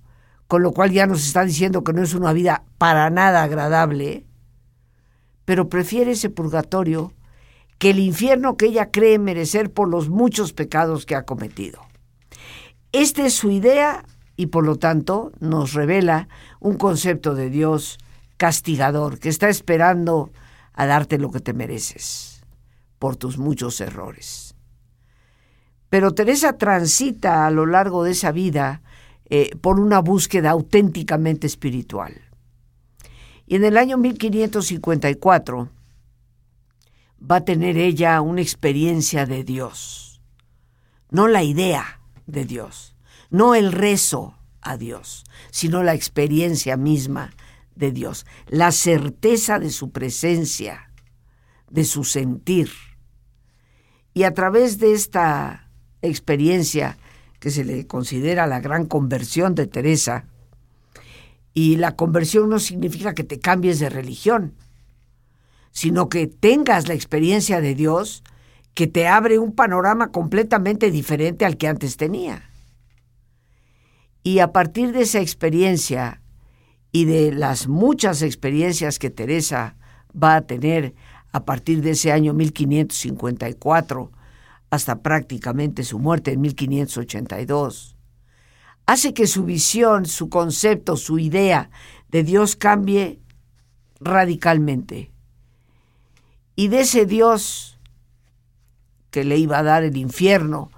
con 0.47 0.63
lo 0.63 0.71
cual 0.71 0.91
ya 0.91 1.07
nos 1.07 1.25
está 1.25 1.43
diciendo 1.43 1.83
que 1.83 1.93
no 1.93 2.03
es 2.03 2.13
una 2.13 2.33
vida 2.33 2.63
para 2.77 3.09
nada 3.09 3.43
agradable, 3.43 4.25
pero 5.43 5.69
prefiere 5.69 6.11
ese 6.11 6.29
purgatorio 6.29 7.13
que 7.77 7.91
el 7.91 7.99
infierno 7.99 8.57
que 8.57 8.67
ella 8.67 8.91
cree 8.91 9.19
merecer 9.19 9.71
por 9.71 9.87
los 9.89 10.09
muchos 10.09 10.53
pecados 10.53 11.05
que 11.05 11.15
ha 11.15 11.23
cometido. 11.23 11.86
Esta 12.91 13.25
es 13.25 13.33
su 13.33 13.51
idea 13.51 14.05
y 14.35 14.47
por 14.47 14.65
lo 14.65 14.77
tanto 14.77 15.31
nos 15.39 15.73
revela 15.73 16.29
un 16.59 16.77
concepto 16.77 17.35
de 17.35 17.49
Dios 17.49 17.97
castigador 18.37 19.19
que 19.19 19.29
está 19.29 19.49
esperando 19.49 20.31
a 20.73 20.85
darte 20.85 21.17
lo 21.17 21.31
que 21.31 21.39
te 21.39 21.53
mereces 21.53 22.43
por 22.99 23.15
tus 23.15 23.37
muchos 23.37 23.81
errores. 23.81 24.55
Pero 25.89 26.13
Teresa 26.13 26.57
transita 26.57 27.47
a 27.47 27.51
lo 27.51 27.65
largo 27.65 28.03
de 28.03 28.11
esa 28.11 28.31
vida 28.31 28.81
eh, 29.29 29.55
por 29.61 29.79
una 29.79 29.99
búsqueda 29.99 30.51
auténticamente 30.51 31.47
espiritual. 31.47 32.13
Y 33.45 33.55
en 33.55 33.65
el 33.65 33.77
año 33.77 33.97
1554 33.97 35.69
va 37.29 37.35
a 37.37 37.45
tener 37.45 37.77
ella 37.77 38.21
una 38.21 38.41
experiencia 38.41 39.25
de 39.25 39.43
Dios, 39.43 40.21
no 41.09 41.27
la 41.27 41.43
idea 41.43 41.97
de 42.27 42.45
Dios, 42.45 42.95
no 43.29 43.55
el 43.55 43.71
rezo 43.71 44.37
a 44.61 44.77
Dios, 44.77 45.23
sino 45.49 45.81
la 45.81 45.95
experiencia 45.95 46.77
misma 46.77 47.31
de 47.75 47.91
Dios, 47.91 48.25
la 48.47 48.71
certeza 48.71 49.59
de 49.59 49.71
su 49.71 49.91
presencia, 49.91 50.91
de 51.69 51.85
su 51.85 52.03
sentir. 52.03 52.69
Y 54.13 54.23
a 54.23 54.33
través 54.33 54.77
de 54.79 54.93
esta 54.93 55.69
experiencia 56.01 56.97
que 57.39 57.51
se 57.51 57.63
le 57.63 57.87
considera 57.87 58.47
la 58.47 58.59
gran 58.59 58.85
conversión 58.85 59.55
de 59.55 59.67
Teresa, 59.67 60.25
y 61.53 61.77
la 61.77 61.95
conversión 61.95 62.49
no 62.49 62.59
significa 62.59 63.15
que 63.15 63.23
te 63.23 63.39
cambies 63.39 63.79
de 63.79 63.89
religión, 63.89 64.53
sino 65.71 66.07
que 66.07 66.27
tengas 66.27 66.87
la 66.87 66.93
experiencia 66.93 67.61
de 67.61 67.73
Dios 67.73 68.23
que 68.77 68.85
te 68.85 69.07
abre 69.07 69.39
un 69.39 69.53
panorama 69.53 70.11
completamente 70.11 70.91
diferente 70.91 71.45
al 71.45 71.57
que 71.57 71.67
antes 71.67 71.97
tenía. 71.97 72.51
Y 74.21 74.37
a 74.37 74.51
partir 74.51 74.91
de 74.91 75.01
esa 75.01 75.19
experiencia, 75.19 76.21
y 76.91 77.05
de 77.05 77.31
las 77.31 77.67
muchas 77.67 78.21
experiencias 78.21 78.99
que 78.99 79.09
Teresa 79.09 79.77
va 80.13 80.35
a 80.35 80.41
tener 80.41 80.93
a 81.31 81.43
partir 81.43 81.81
de 81.81 81.89
ese 81.89 82.11
año 82.11 82.35
1554 82.35 84.11
hasta 84.69 85.01
prácticamente 85.01 85.83
su 85.83 85.97
muerte 85.97 86.33
en 86.33 86.41
1582, 86.41 87.97
hace 88.85 89.15
que 89.15 89.25
su 89.25 89.43
visión, 89.43 90.05
su 90.05 90.29
concepto, 90.29 90.97
su 90.97 91.17
idea 91.17 91.71
de 92.09 92.21
Dios 92.21 92.55
cambie 92.55 93.21
radicalmente. 93.99 95.09
Y 96.55 96.67
de 96.67 96.81
ese 96.81 97.07
Dios 97.07 97.76
que 99.11 99.23
le 99.23 99.37
iba 99.37 99.59
a 99.59 99.63
dar 99.63 99.83
el 99.83 99.97
infierno 99.97 100.69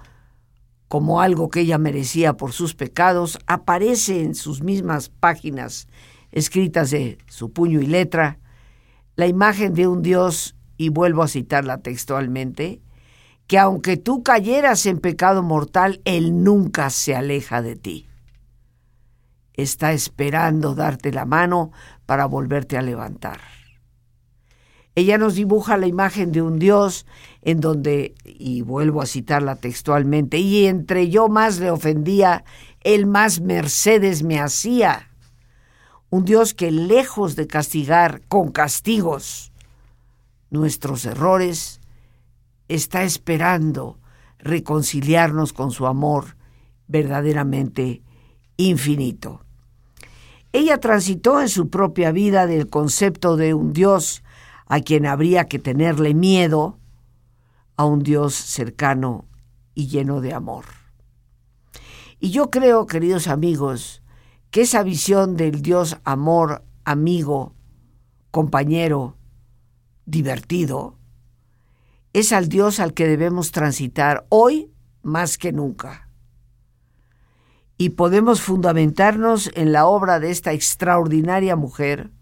como 0.88 1.20
algo 1.20 1.50
que 1.50 1.60
ella 1.60 1.78
merecía 1.78 2.32
por 2.36 2.52
sus 2.52 2.74
pecados, 2.74 3.38
aparece 3.46 4.22
en 4.22 4.34
sus 4.34 4.60
mismas 4.60 5.08
páginas 5.08 5.86
escritas 6.32 6.90
de 6.90 7.18
su 7.28 7.52
puño 7.52 7.80
y 7.80 7.86
letra 7.86 8.38
la 9.14 9.26
imagen 9.26 9.74
de 9.74 9.86
un 9.86 10.02
Dios, 10.02 10.56
y 10.76 10.88
vuelvo 10.88 11.22
a 11.22 11.28
citarla 11.28 11.78
textualmente, 11.78 12.80
que 13.46 13.58
aunque 13.58 13.98
tú 13.98 14.22
cayeras 14.22 14.86
en 14.86 14.98
pecado 14.98 15.42
mortal, 15.42 16.00
Él 16.06 16.42
nunca 16.42 16.88
se 16.88 17.14
aleja 17.14 17.60
de 17.60 17.76
ti. 17.76 18.08
Está 19.52 19.92
esperando 19.92 20.74
darte 20.74 21.12
la 21.12 21.26
mano 21.26 21.70
para 22.06 22.24
volverte 22.24 22.78
a 22.78 22.82
levantar. 22.82 23.40
Ella 24.94 25.18
nos 25.18 25.34
dibuja 25.34 25.76
la 25.76 25.86
imagen 25.86 26.32
de 26.32 26.42
un 26.42 26.58
Dios 26.58 27.06
en 27.42 27.60
donde, 27.60 28.14
y 28.24 28.62
vuelvo 28.62 29.02
a 29.02 29.06
citarla 29.06 29.56
textualmente, 29.56 30.38
y 30.38 30.66
entre 30.66 31.08
yo 31.08 31.28
más 31.28 31.58
le 31.58 31.70
ofendía, 31.70 32.44
él 32.82 33.06
más 33.06 33.40
mercedes 33.40 34.22
me 34.22 34.40
hacía. 34.40 35.10
Un 36.10 36.24
Dios 36.24 36.54
que 36.54 36.70
lejos 36.70 37.36
de 37.36 37.46
castigar 37.46 38.22
con 38.28 38.50
castigos 38.50 39.50
nuestros 40.50 41.04
errores, 41.04 41.80
está 42.68 43.04
esperando 43.04 43.98
reconciliarnos 44.38 45.52
con 45.52 45.70
su 45.70 45.86
amor 45.86 46.36
verdaderamente 46.88 48.02
infinito. 48.56 49.44
Ella 50.52 50.78
transitó 50.78 51.40
en 51.40 51.48
su 51.48 51.70
propia 51.70 52.10
vida 52.10 52.46
del 52.46 52.68
concepto 52.68 53.36
de 53.36 53.54
un 53.54 53.72
Dios 53.72 54.22
a 54.70 54.80
quien 54.82 55.04
habría 55.04 55.48
que 55.48 55.58
tenerle 55.58 56.14
miedo 56.14 56.78
a 57.76 57.84
un 57.84 58.04
Dios 58.04 58.34
cercano 58.36 59.26
y 59.74 59.88
lleno 59.88 60.20
de 60.20 60.32
amor. 60.32 60.64
Y 62.20 62.30
yo 62.30 62.50
creo, 62.50 62.86
queridos 62.86 63.26
amigos, 63.26 64.00
que 64.52 64.60
esa 64.60 64.84
visión 64.84 65.36
del 65.36 65.60
Dios 65.60 65.98
amor, 66.04 66.62
amigo, 66.84 67.52
compañero, 68.30 69.16
divertido, 70.06 70.96
es 72.12 72.32
al 72.32 72.48
Dios 72.48 72.78
al 72.78 72.94
que 72.94 73.08
debemos 73.08 73.50
transitar 73.50 74.24
hoy 74.28 74.70
más 75.02 75.36
que 75.36 75.50
nunca. 75.50 76.08
Y 77.76 77.88
podemos 77.88 78.40
fundamentarnos 78.40 79.50
en 79.56 79.72
la 79.72 79.86
obra 79.86 80.20
de 80.20 80.30
esta 80.30 80.52
extraordinaria 80.52 81.56
mujer 81.56 82.12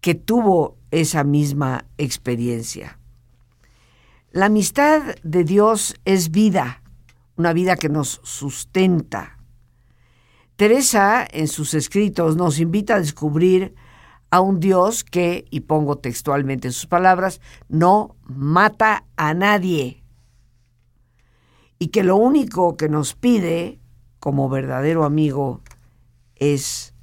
que 0.00 0.14
tuvo 0.14 0.76
esa 1.00 1.24
misma 1.24 1.86
experiencia. 1.98 2.98
La 4.30 4.46
amistad 4.46 5.14
de 5.22 5.44
Dios 5.44 5.94
es 6.04 6.30
vida, 6.30 6.82
una 7.36 7.52
vida 7.52 7.76
que 7.76 7.88
nos 7.88 8.20
sustenta. 8.24 9.38
Teresa 10.56 11.26
en 11.30 11.48
sus 11.48 11.74
escritos 11.74 12.36
nos 12.36 12.58
invita 12.58 12.96
a 12.96 13.00
descubrir 13.00 13.74
a 14.30 14.40
un 14.40 14.58
Dios 14.58 15.04
que, 15.04 15.44
y 15.50 15.60
pongo 15.60 15.98
textualmente 15.98 16.72
sus 16.72 16.86
palabras, 16.86 17.40
no 17.68 18.16
mata 18.24 19.04
a 19.16 19.34
nadie 19.34 20.04
y 21.78 21.88
que 21.88 22.02
lo 22.02 22.16
único 22.16 22.76
que 22.76 22.88
nos 22.88 23.14
pide 23.14 23.78
como 24.18 24.48
verdadero 24.48 25.04
amigo 25.04 25.60
es 26.34 26.94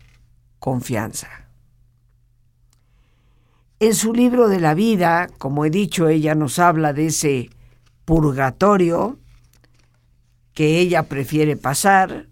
confianza. 0.60 1.41
En 3.82 3.96
su 3.96 4.14
libro 4.14 4.48
de 4.48 4.60
la 4.60 4.76
vida, 4.76 5.28
como 5.40 5.66
he 5.66 5.72
dicho, 5.72 6.08
ella 6.08 6.36
nos 6.36 6.60
habla 6.60 6.94
de 6.94 7.08
ese 7.08 7.50
purgatorio 8.06 9.18
que 10.54 10.78
ella 10.78 11.10
prefiere 11.10 11.58
pasar 11.58 12.28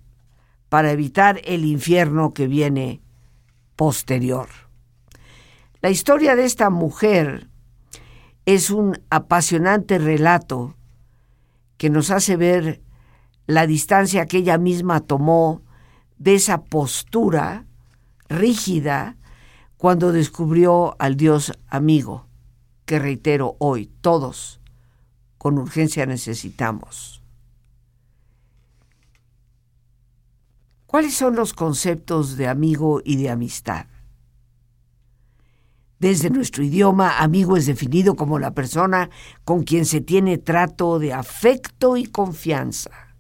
para 0.70 0.92
evitar 0.92 1.42
el 1.46 1.66
infierno 1.66 2.36
que 2.36 2.46
viene 2.46 3.02
posterior. 3.76 4.48
La 5.82 5.90
historia 5.90 6.36
de 6.36 6.46
esta 6.46 6.70
mujer 6.70 7.50
es 8.46 8.70
un 8.70 9.02
apasionante 9.10 9.98
relato 9.98 10.76
que 11.78 11.90
nos 11.90 12.12
hace 12.12 12.36
ver 12.36 12.84
la 13.48 13.66
distancia 13.66 14.28
que 14.28 14.38
ella 14.38 14.60
misma 14.60 15.00
tomó 15.00 15.64
de 16.20 16.36
esa 16.36 16.62
postura 16.62 17.66
rígida 18.28 19.18
cuando 19.80 20.12
descubrió 20.12 20.98
al 21.00 21.16
Dios 21.16 21.54
amigo, 21.70 22.28
que 22.86 23.00
reitero 23.00 23.56
hoy, 23.60 23.90
todos 24.02 24.60
con 25.38 25.58
urgencia 25.58 26.06
necesitamos. 26.06 27.24
¿Cuáles 30.86 31.14
son 31.14 31.38
los 31.38 31.54
conceptos 31.54 32.36
de 32.36 32.50
amigo 32.50 33.02
y 33.06 33.16
de 33.16 33.30
amistad? 33.30 33.86
Desde 35.98 36.30
nuestro 36.30 36.62
idioma, 36.62 37.20
amigo 37.20 37.56
es 37.56 37.66
definido 37.66 38.18
como 38.18 38.38
la 38.38 38.52
persona 38.52 39.10
con 39.46 39.64
quien 39.64 39.86
se 39.86 40.02
tiene 40.02 40.38
trato 40.38 41.00
de 41.00 41.14
afecto 41.14 41.96
y 41.96 42.06
confianza. 42.06 43.16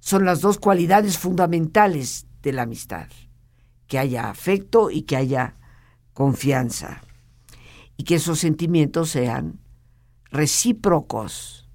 Son 0.00 0.26
las 0.26 0.42
dos 0.42 0.58
cualidades 0.58 1.16
fundamentales 1.16 2.26
de 2.42 2.52
la 2.52 2.62
amistad 2.62 3.06
que 3.90 3.98
haya 3.98 4.30
afecto 4.30 4.92
y 4.92 5.02
que 5.02 5.16
haya 5.16 5.56
confianza 6.14 7.02
y 7.96 8.04
que 8.04 8.14
esos 8.14 8.38
sentimientos 8.38 9.10
sean 9.10 9.58
recíprocos. 10.30 11.68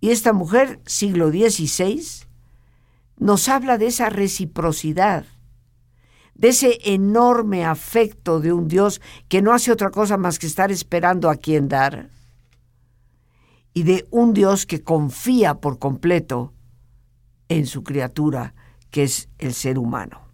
Y 0.00 0.10
esta 0.10 0.32
mujer, 0.32 0.80
siglo 0.84 1.30
XVI, 1.30 2.26
nos 3.16 3.48
habla 3.48 3.78
de 3.78 3.86
esa 3.86 4.10
reciprocidad, 4.10 5.24
de 6.34 6.48
ese 6.48 6.80
enorme 6.82 7.64
afecto 7.64 8.40
de 8.40 8.52
un 8.52 8.66
Dios 8.66 9.00
que 9.28 9.40
no 9.40 9.52
hace 9.52 9.70
otra 9.70 9.90
cosa 9.90 10.16
más 10.16 10.40
que 10.40 10.48
estar 10.48 10.72
esperando 10.72 11.30
a 11.30 11.36
quien 11.36 11.68
dar, 11.68 12.10
y 13.72 13.84
de 13.84 14.08
un 14.10 14.34
Dios 14.34 14.66
que 14.66 14.82
confía 14.82 15.60
por 15.60 15.78
completo 15.78 16.52
en 17.48 17.66
su 17.66 17.84
criatura, 17.84 18.56
que 18.90 19.04
es 19.04 19.28
el 19.38 19.54
ser 19.54 19.78
humano. 19.78 20.31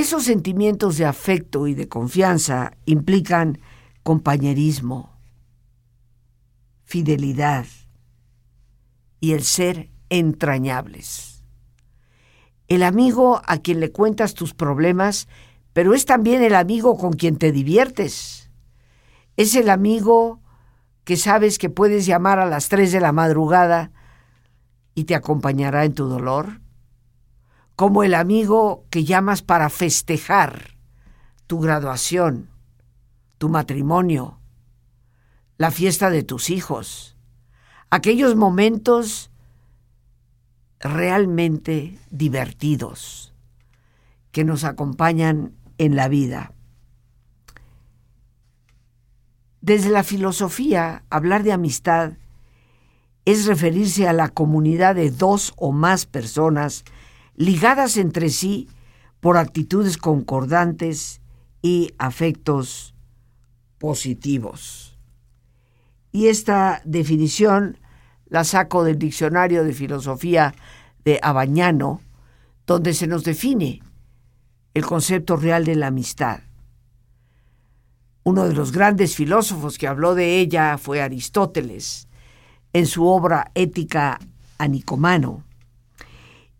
Esos 0.00 0.24
sentimientos 0.24 0.96
de 0.96 1.04
afecto 1.04 1.66
y 1.66 1.74
de 1.74 1.86
confianza 1.86 2.72
implican 2.86 3.60
compañerismo, 4.02 5.14
fidelidad 6.86 7.66
y 9.20 9.32
el 9.32 9.44
ser 9.44 9.90
entrañables. 10.08 11.44
El 12.66 12.82
amigo 12.82 13.42
a 13.44 13.58
quien 13.58 13.78
le 13.78 13.92
cuentas 13.92 14.32
tus 14.32 14.54
problemas, 14.54 15.28
pero 15.74 15.92
es 15.92 16.06
también 16.06 16.42
el 16.42 16.54
amigo 16.54 16.96
con 16.96 17.12
quien 17.12 17.36
te 17.36 17.52
diviertes. 17.52 18.50
Es 19.36 19.54
el 19.54 19.68
amigo 19.68 20.40
que 21.04 21.18
sabes 21.18 21.58
que 21.58 21.68
puedes 21.68 22.06
llamar 22.06 22.38
a 22.38 22.46
las 22.46 22.70
tres 22.70 22.90
de 22.90 23.00
la 23.00 23.12
madrugada 23.12 23.92
y 24.94 25.04
te 25.04 25.14
acompañará 25.14 25.84
en 25.84 25.92
tu 25.92 26.06
dolor 26.08 26.59
como 27.80 28.02
el 28.02 28.12
amigo 28.12 28.84
que 28.90 29.04
llamas 29.04 29.40
para 29.40 29.70
festejar 29.70 30.76
tu 31.46 31.60
graduación, 31.60 32.50
tu 33.38 33.48
matrimonio, 33.48 34.38
la 35.56 35.70
fiesta 35.70 36.10
de 36.10 36.22
tus 36.22 36.50
hijos, 36.50 37.16
aquellos 37.88 38.36
momentos 38.36 39.30
realmente 40.78 41.98
divertidos 42.10 43.32
que 44.30 44.44
nos 44.44 44.64
acompañan 44.64 45.54
en 45.78 45.96
la 45.96 46.08
vida. 46.08 46.52
Desde 49.62 49.88
la 49.88 50.02
filosofía, 50.02 51.04
hablar 51.08 51.44
de 51.44 51.52
amistad 51.52 52.18
es 53.24 53.46
referirse 53.46 54.06
a 54.06 54.12
la 54.12 54.28
comunidad 54.28 54.96
de 54.96 55.10
dos 55.10 55.54
o 55.56 55.72
más 55.72 56.04
personas 56.04 56.84
ligadas 57.40 57.96
entre 57.96 58.28
sí 58.28 58.68
por 59.18 59.38
actitudes 59.38 59.96
concordantes 59.96 61.22
y 61.62 61.94
afectos 61.96 62.94
positivos. 63.78 64.98
Y 66.12 66.26
esta 66.26 66.82
definición 66.84 67.78
la 68.26 68.44
saco 68.44 68.84
del 68.84 68.98
diccionario 68.98 69.64
de 69.64 69.72
filosofía 69.72 70.54
de 71.02 71.18
Abañano, 71.22 72.02
donde 72.66 72.92
se 72.92 73.06
nos 73.06 73.24
define 73.24 73.82
el 74.74 74.84
concepto 74.84 75.36
real 75.36 75.64
de 75.64 75.76
la 75.76 75.86
amistad. 75.86 76.40
Uno 78.22 78.44
de 78.44 78.52
los 78.52 78.70
grandes 78.70 79.16
filósofos 79.16 79.78
que 79.78 79.88
habló 79.88 80.14
de 80.14 80.40
ella 80.40 80.76
fue 80.76 81.00
Aristóteles, 81.00 82.06
en 82.74 82.84
su 82.84 83.06
obra 83.06 83.50
Ética 83.54 84.20
a 84.58 84.68
Nicomano 84.68 85.44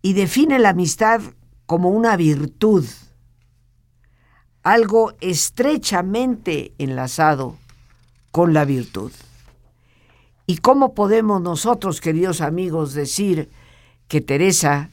y 0.03 0.15
define 0.15 0.59
la 0.59 0.71
amistad 0.71 1.21
como 1.67 1.91
una 1.91 2.17
virtud, 2.17 2.87
algo 4.63 5.15
estrechamente 5.21 6.73
enlazado 6.79 7.57
con 8.31 8.53
la 8.53 8.65
virtud. 8.65 9.13
¿Y 10.47 10.59
cómo 10.59 10.95
podemos 10.95 11.41
nosotros, 11.41 12.01
queridos 12.01 12.41
amigos, 12.41 12.93
decir 12.93 13.51
que 14.09 14.21
Teresa 14.21 14.91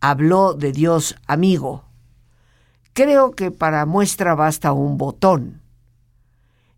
habló 0.00 0.52
de 0.52 0.72
Dios 0.72 1.16
amigo? 1.26 1.84
Creo 2.92 3.32
que 3.32 3.50
para 3.50 3.86
muestra 3.86 4.34
basta 4.34 4.72
un 4.72 4.98
botón. 4.98 5.62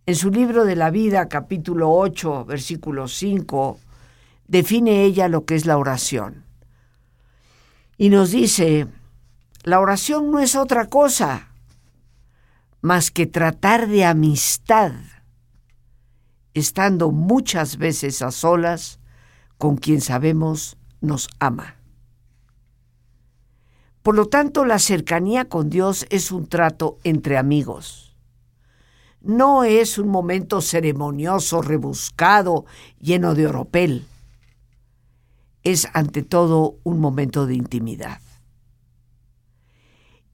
En 0.06 0.14
su 0.14 0.30
libro 0.30 0.64
de 0.64 0.76
la 0.76 0.90
vida, 0.90 1.28
capítulo 1.28 1.90
8, 1.90 2.44
versículo 2.44 3.08
5, 3.08 3.80
define 4.46 5.02
ella 5.02 5.28
lo 5.28 5.44
que 5.44 5.56
es 5.56 5.66
la 5.66 5.76
oración. 5.76 6.45
Y 7.98 8.10
nos 8.10 8.30
dice, 8.30 8.88
la 9.64 9.80
oración 9.80 10.30
no 10.30 10.38
es 10.38 10.54
otra 10.54 10.86
cosa 10.86 11.48
más 12.82 13.10
que 13.10 13.26
tratar 13.26 13.88
de 13.88 14.04
amistad, 14.04 14.92
estando 16.54 17.10
muchas 17.10 17.78
veces 17.78 18.22
a 18.22 18.30
solas 18.30 19.00
con 19.58 19.76
quien 19.76 20.00
sabemos 20.00 20.76
nos 21.00 21.28
ama. 21.40 21.76
Por 24.02 24.14
lo 24.14 24.26
tanto, 24.26 24.64
la 24.64 24.78
cercanía 24.78 25.46
con 25.46 25.68
Dios 25.68 26.06
es 26.10 26.30
un 26.30 26.46
trato 26.46 26.98
entre 27.02 27.36
amigos. 27.36 28.14
No 29.20 29.64
es 29.64 29.98
un 29.98 30.08
momento 30.08 30.60
ceremonioso, 30.60 31.60
rebuscado, 31.60 32.66
lleno 33.00 33.34
de 33.34 33.48
oropel. 33.48 34.06
Es 35.66 35.88
ante 35.94 36.22
todo 36.22 36.78
un 36.84 37.00
momento 37.00 37.44
de 37.44 37.56
intimidad. 37.56 38.20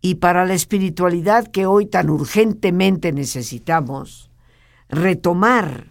Y 0.03 0.17
para 0.17 0.45
la 0.45 0.53
espiritualidad 0.53 1.47
que 1.47 1.65
hoy 1.65 1.87
tan 1.87 2.11
urgentemente 2.11 3.13
necesitamos, 3.13 4.31
retomar 4.91 5.87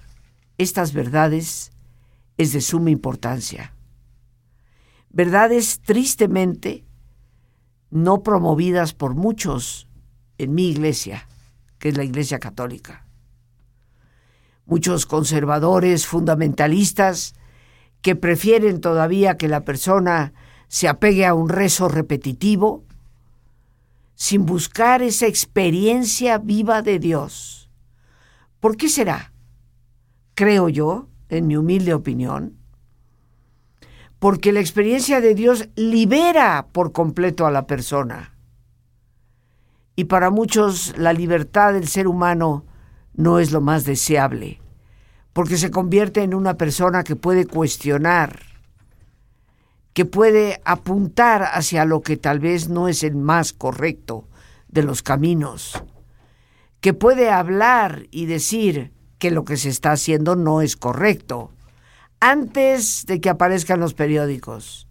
estas 0.60 0.94
verdades 0.94 1.72
es 2.38 2.54
de 2.54 2.62
suma 2.62 2.92
importancia. 2.92 3.74
Verdades 5.10 5.82
tristemente 5.82 6.86
no 7.90 8.22
promovidas 8.22 8.94
por 8.94 9.16
muchos 9.16 9.88
en 10.38 10.54
mi 10.54 10.70
iglesia, 10.70 11.28
que 11.80 11.90
es 11.90 11.98
la 11.98 12.04
Iglesia 12.04 12.38
Católica. 12.38 13.08
Muchos 14.68 15.08
conservadores, 15.08 16.06
fundamentalistas, 16.06 17.34
que 18.02 18.16
prefieren 18.16 18.82
todavía 18.82 19.38
que 19.38 19.48
la 19.48 19.64
persona 19.64 20.34
se 20.68 20.88
apegue 20.88 21.26
a 21.26 21.34
un 21.34 21.50
rezo 21.50 21.88
repetitivo, 21.88 22.86
sin 24.16 24.46
buscar 24.46 25.02
esa 25.02 25.28
experiencia 25.28 26.38
viva 26.38 26.82
de 26.82 27.00
Dios. 27.00 27.70
¿Por 28.60 28.78
qué 28.78 28.88
será? 28.88 29.34
Creo 30.36 30.70
yo, 30.70 31.10
en 31.30 31.48
mi 31.48 31.58
humilde 31.58 31.94
opinión, 31.94 32.58
porque 34.20 34.52
la 34.52 34.60
experiencia 34.60 35.20
de 35.20 35.34
Dios 35.34 35.68
libera 35.76 36.68
por 36.72 36.92
completo 36.92 37.48
a 37.48 37.52
la 37.52 37.66
persona. 37.66 38.36
Y 39.96 40.06
para 40.06 40.30
muchos 40.30 40.96
la 40.98 41.12
libertad 41.12 41.74
del 41.74 41.88
ser 41.88 42.08
humano 42.08 42.66
no 43.16 43.40
es 43.40 43.52
lo 43.52 43.62
más 43.62 43.84
deseable, 43.84 44.61
porque 45.34 45.58
se 45.58 45.72
convierte 45.72 46.24
en 46.24 46.34
una 46.34 46.56
persona 46.56 47.04
que 47.04 47.16
puede 47.16 47.46
cuestionar, 47.46 48.40
que 49.94 50.06
puede 50.06 50.62
apuntar 50.66 51.44
hacia 51.44 51.86
lo 51.86 52.02
que 52.02 52.18
tal 52.18 52.40
vez 52.40 52.70
no 52.70 52.88
es 52.88 53.04
el 53.04 53.16
más 53.16 53.54
correcto 53.54 54.28
de 54.68 54.84
los 54.84 55.02
caminos, 55.02 55.82
que 56.80 56.94
puede 56.94 57.30
hablar 57.30 58.08
y 58.12 58.26
decir 58.26 58.92
que 59.20 59.32
lo 59.32 59.46
que 59.46 59.58
se 59.58 59.70
está 59.70 59.92
haciendo 59.92 60.36
no 60.36 60.62
es 60.62 60.76
correcto 60.76 61.52
antes 62.20 63.06
de 63.06 63.20
que 63.20 63.30
aparezcan 63.30 63.80
los 63.80 63.94
periódicos 63.94 64.88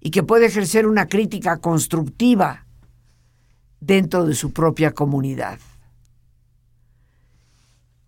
y 0.00 0.10
que 0.10 0.22
puede 0.22 0.46
ejercer 0.46 0.86
una 0.86 1.06
crítica 1.06 1.58
constructiva 1.58 2.66
dentro 3.80 4.24
de 4.24 4.34
su 4.34 4.52
propia 4.52 4.92
comunidad. 4.92 5.58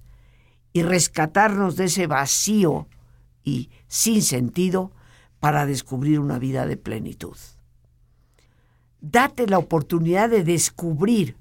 y 0.73 0.83
rescatarnos 0.83 1.77
de 1.77 1.85
ese 1.85 2.07
vacío 2.07 2.89
y 3.45 3.71
sin 3.89 4.23
sentido 4.23 4.93
para 5.41 5.67
descubrir 5.67 6.21
una 6.21 6.39
vida 6.39 6.67
de 6.67 6.77
plenitud. 6.77 7.37
Date 9.01 9.47
la 9.47 9.59
oportunidad 9.59 10.31
de 10.31 10.45
descubrir 10.45 11.37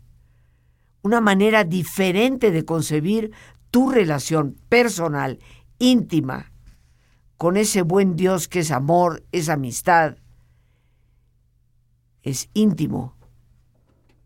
una 1.01 1.21
manera 1.21 1.63
diferente 1.63 2.51
de 2.51 2.65
concebir 2.65 3.31
tu 3.71 3.89
relación 3.89 4.57
personal, 4.69 5.39
íntima, 5.79 6.51
con 7.37 7.57
ese 7.57 7.81
buen 7.81 8.15
Dios 8.15 8.47
que 8.47 8.59
es 8.59 8.71
amor, 8.71 9.23
es 9.31 9.49
amistad, 9.49 10.17
es 12.21 12.49
íntimo 12.53 13.15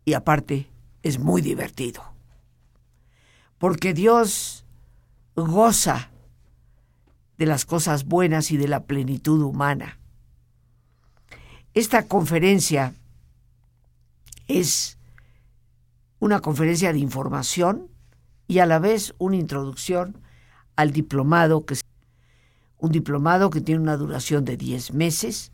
y 0.04 0.12
aparte 0.12 0.68
es 1.02 1.18
muy 1.18 1.40
divertido. 1.40 2.02
Porque 3.58 3.94
Dios 3.94 4.66
goza 5.34 6.10
de 7.38 7.46
las 7.46 7.64
cosas 7.64 8.04
buenas 8.04 8.50
y 8.50 8.56
de 8.56 8.68
la 8.68 8.84
plenitud 8.84 9.42
humana. 9.42 9.98
Esta 11.74 12.06
conferencia 12.06 12.94
es 14.48 14.98
una 16.18 16.40
conferencia 16.40 16.92
de 16.92 16.98
información 16.98 17.88
y 18.48 18.60
a 18.60 18.66
la 18.66 18.78
vez 18.78 19.14
una 19.18 19.36
introducción 19.36 20.22
al 20.76 20.92
diplomado, 20.92 21.64
que 21.64 21.76
un 22.78 22.92
diplomado 22.92 23.50
que 23.50 23.60
tiene 23.60 23.80
una 23.80 23.96
duración 23.96 24.44
de 24.44 24.56
10 24.56 24.92
meses, 24.92 25.52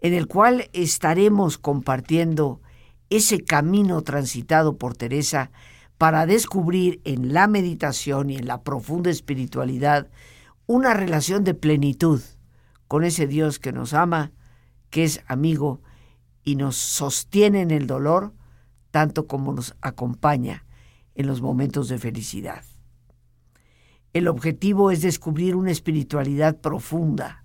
en 0.00 0.14
el 0.14 0.26
cual 0.26 0.68
estaremos 0.72 1.58
compartiendo 1.58 2.60
ese 3.10 3.44
camino 3.44 4.02
transitado 4.02 4.76
por 4.76 4.96
Teresa 4.96 5.50
para 5.98 6.26
descubrir 6.26 7.00
en 7.04 7.32
la 7.32 7.46
meditación 7.46 8.30
y 8.30 8.36
en 8.36 8.46
la 8.46 8.62
profunda 8.62 9.10
espiritualidad 9.10 10.08
una 10.66 10.94
relación 10.94 11.44
de 11.44 11.54
plenitud 11.54 12.20
con 12.88 13.04
ese 13.04 13.26
Dios 13.26 13.58
que 13.58 13.72
nos 13.72 13.94
ama, 13.94 14.32
que 14.90 15.04
es 15.04 15.22
amigo 15.26 15.80
y 16.42 16.56
nos 16.56 16.76
sostiene 16.76 17.60
en 17.60 17.70
el 17.70 17.86
dolor 17.86 18.32
tanto 18.94 19.26
como 19.26 19.52
nos 19.52 19.74
acompaña 19.80 20.64
en 21.16 21.26
los 21.26 21.42
momentos 21.42 21.88
de 21.88 21.98
felicidad. 21.98 22.62
El 24.12 24.28
objetivo 24.28 24.92
es 24.92 25.02
descubrir 25.02 25.56
una 25.56 25.72
espiritualidad 25.72 26.60
profunda 26.60 27.44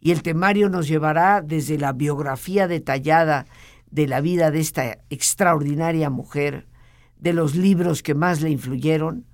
y 0.00 0.10
el 0.10 0.24
temario 0.24 0.68
nos 0.68 0.88
llevará 0.88 1.40
desde 1.40 1.78
la 1.78 1.92
biografía 1.92 2.66
detallada 2.66 3.46
de 3.92 4.08
la 4.08 4.20
vida 4.20 4.50
de 4.50 4.58
esta 4.58 4.98
extraordinaria 5.08 6.10
mujer, 6.10 6.66
de 7.16 7.32
los 7.32 7.54
libros 7.54 8.02
que 8.02 8.16
más 8.16 8.42
le 8.42 8.50
influyeron, 8.50 9.24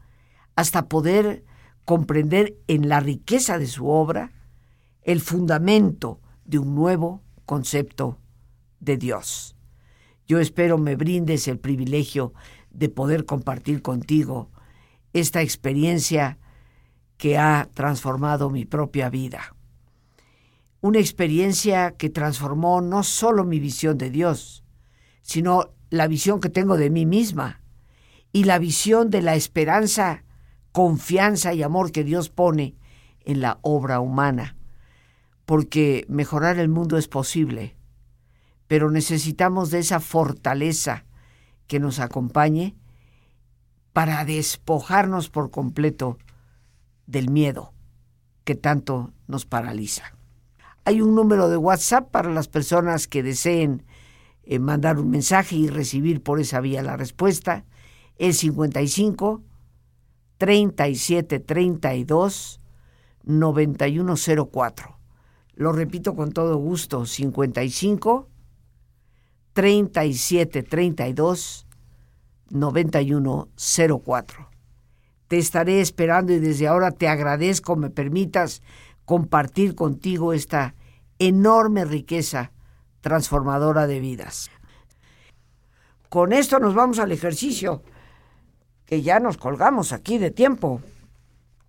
hasta 0.55 0.87
poder 0.87 1.45
comprender 1.87 2.59
en 2.69 2.91
la 2.91 3.01
riqueza 3.01 3.59
de 3.59 3.69
su 3.69 3.89
obra 3.89 4.33
el 5.01 5.23
fundamento 5.23 6.21
de 6.45 6.59
un 6.59 6.75
nuevo 6.75 7.23
concepto 7.47 8.19
de 8.81 8.99
Dios. 8.99 9.57
Yo 10.33 10.41
espero 10.41 10.79
me 10.79 10.97
brindes 10.97 11.47
el 11.47 11.59
privilegio 11.59 12.33
de 12.71 12.89
poder 12.89 13.27
compartir 13.27 13.83
contigo 13.83 14.51
esta 15.13 15.43
experiencia 15.43 16.39
que 17.19 17.37
ha 17.37 17.69
transformado 17.75 18.49
mi 18.49 18.65
propia 18.65 19.11
vida. 19.11 19.55
Una 20.81 21.01
experiencia 21.01 21.91
que 21.99 22.09
transformó 22.09 22.81
no 22.81 23.03
solo 23.03 23.45
mi 23.45 23.61
visión 23.61 23.99
de 23.99 24.09
Dios, 24.09 24.65
sino 25.21 25.75
la 25.91 26.09
visión 26.09 26.41
que 26.41 26.49
tengo 26.49 26.79
de 26.79 26.89
mí 26.89 27.05
misma 27.05 27.61
y 28.33 28.45
la 28.45 28.59
visión 28.59 29.11
de 29.11 29.21
la 29.21 29.35
esperanza, 29.35 30.25
confianza 30.73 31.53
y 31.53 31.63
amor 31.63 31.93
que 31.93 32.05
Dios 32.05 32.31
pone 32.31 32.75
en 33.27 33.43
la 33.43 33.59
obra 33.61 34.01
humana. 34.01 34.57
Porque 35.45 36.07
mejorar 36.09 36.59
el 36.59 36.71
mundo 36.71 36.97
es 36.97 37.07
posible, 37.07 37.77
pero 38.73 38.91
necesitamos 38.91 39.71
de 39.71 39.81
esa 39.81 40.01
fortaleza 40.01 41.05
que 41.67 41.79
nos 41.79 41.99
acompañe 41.99 42.75
para 43.93 44.25
despojarnos 44.25 45.29
por 45.29 45.51
completo 45.51 46.17
del 47.07 47.29
miedo 47.29 47.75
que 48.45 48.55
tanto 48.55 49.13
nos 49.27 49.45
paraliza. 49.45 50.17
Hay 50.87 51.03
un 51.03 51.15
número 51.15 51.51
de 51.51 51.59
WhatsApp 51.59 52.11
para 52.11 52.31
las 52.31 52.49
personas 52.49 53.09
que 53.09 53.23
deseen 53.23 53.85
eh, 54.43 54.59
mandar 54.59 54.99
un 54.99 55.11
mensaje 55.11 55.55
y 55.55 55.69
recibir 55.69 56.23
por 56.23 56.41
esa 56.41 56.63
vía 56.63 56.83
la 56.83 56.97
respuesta. 56.97 57.67
El 58.17 58.33
55 58.33 59.43
37 60.39 61.41
32 61.41 62.59
9104. 63.25 64.99
Lo 65.57 65.73
repito 65.73 66.17
con 66.17 66.33
todo 66.33 66.57
gusto, 66.57 67.05
55 67.05 68.31
37 69.53 70.63
32 70.63 71.67
9104. 72.51 74.49
Te 75.29 75.39
estaré 75.39 75.81
esperando 75.81 76.33
y 76.33 76.39
desde 76.39 76.69
ahora 76.69 76.91
te 76.91 77.09
agradezco 77.09 77.77
me 77.77 77.91
permitas 77.91 78.63
compartir 79.05 79.75
contigo 79.75 80.33
esta 80.33 80.75
enorme 81.19 81.85
riqueza 81.85 82.53
transformadora 83.01 83.87
de 83.87 84.01
vidas. 84.01 84.51
Con 86.09 86.33
esto 86.33 86.59
nos 86.59 86.75
vamos 86.75 86.99
al 86.99 87.13
ejercicio, 87.13 87.83
que 88.85 89.03
ya 89.03 89.21
nos 89.21 89.39
colgamos 89.39 89.93
aquí 89.93 90.19
de 90.19 90.31
tiempo. 90.31 90.83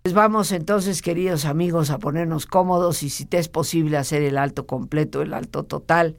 Pues 0.02 0.12
vamos 0.12 0.52
entonces, 0.52 1.00
queridos 1.00 1.46
amigos, 1.46 1.88
a 1.88 1.98
ponernos 1.98 2.44
cómodos 2.44 3.02
y 3.02 3.08
si 3.08 3.24
te 3.24 3.38
es 3.38 3.48
posible 3.48 3.96
hacer 3.96 4.20
el 4.22 4.36
alto 4.36 4.66
completo, 4.66 5.22
el 5.22 5.32
alto 5.32 5.64
total, 5.64 6.18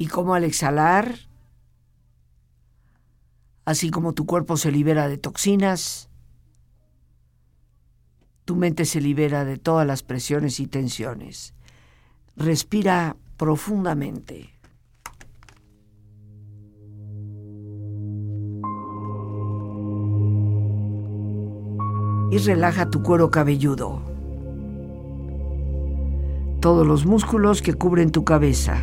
Y 0.00 0.06
como 0.06 0.32
al 0.32 0.44
exhalar, 0.44 1.14
así 3.66 3.90
como 3.90 4.14
tu 4.14 4.24
cuerpo 4.24 4.56
se 4.56 4.72
libera 4.72 5.08
de 5.08 5.18
toxinas, 5.18 6.08
tu 8.46 8.56
mente 8.56 8.86
se 8.86 9.02
libera 9.02 9.44
de 9.44 9.58
todas 9.58 9.86
las 9.86 10.02
presiones 10.02 10.58
y 10.58 10.66
tensiones. 10.66 11.52
Respira 12.34 13.18
profundamente. 13.36 14.48
Y 22.30 22.38
relaja 22.38 22.88
tu 22.88 23.02
cuero 23.02 23.30
cabelludo. 23.30 24.00
Todos 26.62 26.86
los 26.86 27.04
músculos 27.04 27.60
que 27.60 27.74
cubren 27.74 28.10
tu 28.10 28.24
cabeza. 28.24 28.82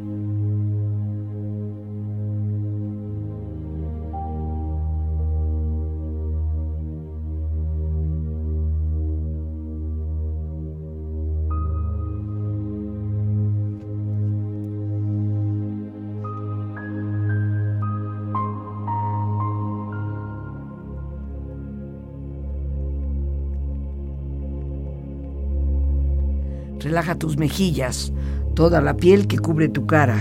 Relaja 27.01 27.17
tus 27.17 27.35
mejillas, 27.35 28.13
toda 28.53 28.79
la 28.79 28.95
piel 28.95 29.25
que 29.25 29.39
cubre 29.39 29.67
tu 29.67 29.87
cara. 29.87 30.19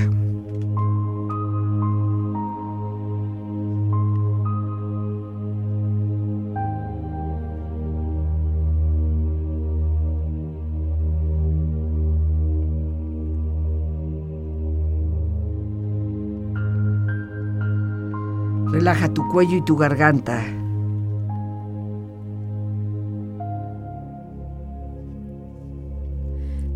Relaja 18.72 19.12
tu 19.12 19.28
cuello 19.28 19.58
y 19.58 19.62
tu 19.66 19.76
garganta. 19.76 20.59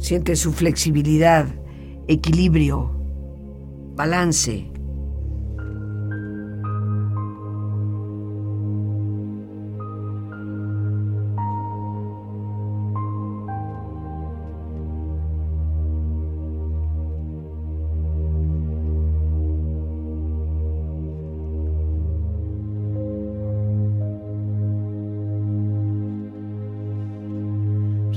Siente 0.05 0.37
su 0.37 0.53
flexibilidad, 0.53 1.47
equilibrio, 2.09 2.95
balance. 3.97 4.71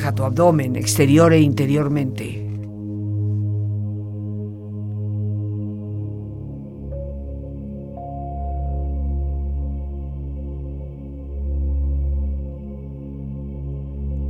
Relaja 0.00 0.14
tu 0.14 0.24
abdomen 0.24 0.76
exterior 0.76 1.30
e 1.34 1.40
interiormente. 1.42 2.24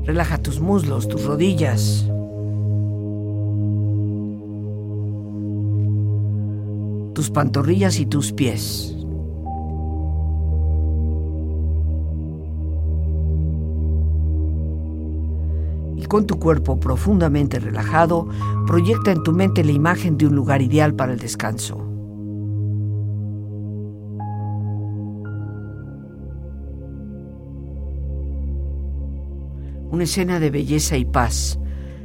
Relaja 0.05 0.39
tus 0.39 0.59
muslos, 0.59 1.07
tus 1.07 1.25
rodillas. 1.25 2.05
Tus 7.15 7.31
pantorrillas 7.31 8.01
y 8.01 8.07
tus 8.07 8.33
pies. 8.33 9.00
Con 16.11 16.27
tu 16.27 16.39
cuerpo 16.39 16.79
profundamente 16.79 17.59
relajado, 17.59 18.29
proyecta 18.67 19.13
en 19.13 19.23
tu 19.23 19.33
mente 19.33 19.65
la 19.65 19.73
imagen 19.73 20.19
de 20.19 20.27
un 20.27 20.35
lugar 20.35 20.61
ideal 20.61 20.95
para 20.95 21.15
el 21.15 21.19
descanso. 21.19 21.87
una 29.93 30.05
escena 30.05 30.39
de 30.39 30.51
belleza 30.51 30.97
y 30.97 31.05
paz. 31.05 31.59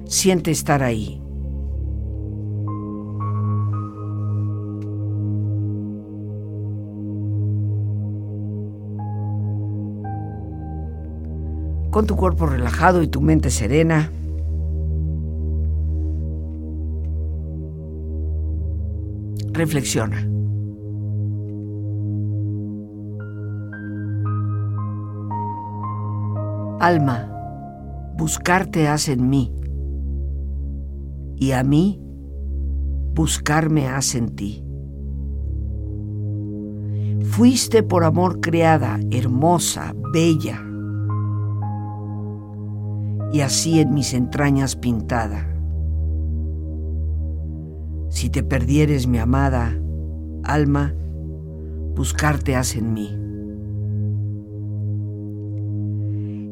Siente 0.06 0.52
estar 0.52 0.84
ahí. 0.84 1.25
Con 11.96 12.08
tu 12.08 12.18
cuerpo 12.18 12.46
relajado 12.46 13.02
y 13.04 13.08
tu 13.08 13.22
mente 13.22 13.50
serena, 13.50 14.12
reflexiona. 19.54 20.18
Alma, 26.82 27.32
buscarte 28.18 28.90
hace 28.90 29.14
en 29.14 29.30
mí, 29.30 29.56
y 31.38 31.54
a 31.54 31.64
mí 31.64 32.02
buscarme 33.14 33.88
hace 33.88 34.18
en 34.18 34.36
ti. 34.36 34.66
Fuiste 37.22 37.84
por 37.84 38.04
amor 38.04 38.42
creada, 38.42 39.00
hermosa, 39.12 39.96
bella, 40.12 40.62
y 43.32 43.42
así 43.42 43.80
en 43.80 43.94
mis 43.94 44.14
entrañas 44.14 44.76
pintada. 44.76 45.48
Si 48.10 48.30
te 48.30 48.44
perdieres, 48.44 49.08
mi 49.08 49.18
amada 49.18 49.78
alma, 50.44 50.94
buscarte 51.96 52.56
hace 52.56 52.80
en 52.80 52.94
mí. 52.94 53.10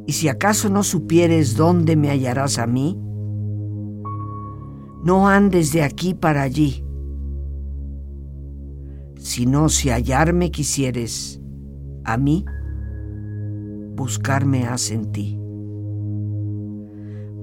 Y 0.05 0.13
si 0.13 0.27
acaso 0.27 0.69
no 0.69 0.83
supieres 0.83 1.55
dónde 1.55 1.95
me 1.95 2.09
hallarás 2.09 2.59
a 2.59 2.67
mí, 2.67 2.99
no 5.03 5.27
andes 5.27 5.71
de 5.71 5.83
aquí 5.83 6.13
para 6.13 6.41
allí, 6.41 6.83
sino 9.17 9.69
si 9.69 9.89
hallarme 9.89 10.51
quisieres 10.51 11.41
a 12.03 12.17
mí, 12.17 12.45
buscarme 13.95 14.65
has 14.65 14.91
en 14.91 15.11
ti. 15.11 15.42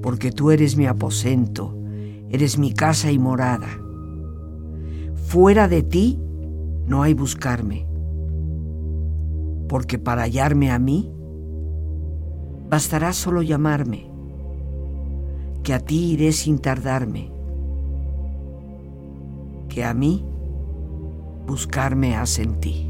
Porque 0.03 0.33
tú 0.33 0.51
eres 0.51 0.77
mi 0.77 0.87
aposento, 0.87 1.77
eres 2.31 2.59
mi 2.59 2.73
casa 2.73 3.11
y 3.11 3.19
morada. 3.19 3.69
Fuera 5.27 5.69
de 5.69 5.83
ti 5.83 6.19
no 6.87 7.03
hay 7.03 7.15
buscarme, 7.15 7.87
porque 9.69 9.99
para 9.99 10.23
hallarme 10.23 10.71
a 10.71 10.79
mí, 10.79 11.13
Bastará 12.71 13.13
solo 13.13 13.43
llamarme, 13.43 14.09
que 15.65 15.75
a 15.75 15.81
ti 15.81 16.13
iré 16.13 16.31
sin 16.31 16.61
tardarme, 16.61 17.33
que 19.69 19.83
a 19.83 19.93
mí 19.93 20.25
buscarme 21.49 22.15
has 22.15 22.39
en 22.39 22.61
ti. 22.61 22.90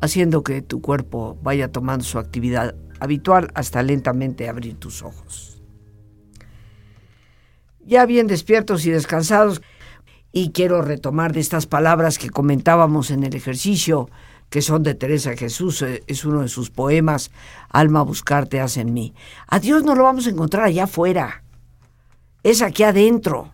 haciendo 0.00 0.42
que 0.42 0.62
tu 0.62 0.80
cuerpo 0.80 1.38
vaya 1.42 1.70
tomando 1.70 2.04
su 2.04 2.18
actividad 2.18 2.74
habitual 3.00 3.50
hasta 3.54 3.82
lentamente 3.82 4.48
abrir 4.48 4.76
tus 4.76 5.02
ojos. 5.02 5.62
Ya 7.84 8.06
bien 8.06 8.26
despiertos 8.26 8.86
y 8.86 8.90
descansados, 8.90 9.62
y 10.32 10.50
quiero 10.52 10.82
retomar 10.82 11.32
de 11.32 11.40
estas 11.40 11.66
palabras 11.66 12.18
que 12.18 12.30
comentábamos 12.30 13.10
en 13.10 13.24
el 13.24 13.34
ejercicio, 13.34 14.08
que 14.48 14.62
son 14.62 14.82
de 14.82 14.94
Teresa 14.94 15.36
Jesús, 15.36 15.82
eh, 15.82 16.02
es 16.06 16.24
uno 16.24 16.42
de 16.42 16.48
sus 16.48 16.70
poemas, 16.70 17.30
Alma 17.68 18.02
buscarte 18.02 18.60
hace 18.60 18.82
en 18.82 18.92
mí. 18.92 19.14
A 19.48 19.58
Dios 19.58 19.82
no 19.82 19.94
lo 19.94 20.04
vamos 20.04 20.26
a 20.26 20.30
encontrar 20.30 20.64
allá 20.64 20.84
afuera, 20.84 21.42
es 22.42 22.62
aquí 22.62 22.82
adentro. 22.82 23.52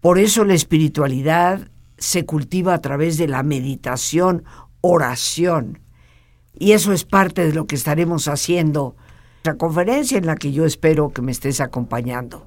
Por 0.00 0.18
eso 0.18 0.44
la 0.44 0.54
espiritualidad 0.54 1.68
se 1.98 2.24
cultiva 2.24 2.72
a 2.72 2.80
través 2.80 3.18
de 3.18 3.28
la 3.28 3.42
meditación, 3.42 4.44
oración. 4.80 5.80
Y 6.54 6.72
eso 6.72 6.92
es 6.92 7.04
parte 7.04 7.46
de 7.46 7.52
lo 7.52 7.66
que 7.66 7.76
estaremos 7.76 8.28
haciendo 8.28 8.96
la 9.44 9.56
conferencia 9.56 10.18
en 10.18 10.26
la 10.26 10.36
que 10.36 10.52
yo 10.52 10.66
espero 10.66 11.10
que 11.10 11.22
me 11.22 11.32
estés 11.32 11.60
acompañando. 11.60 12.46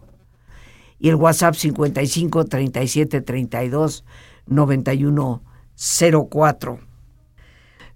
Y 1.00 1.10
el 1.10 1.16
WhatsApp 1.16 1.56
55 1.56 2.46
37 2.46 3.22
32 3.22 4.06
91 4.48 5.44
04 6.30 6.94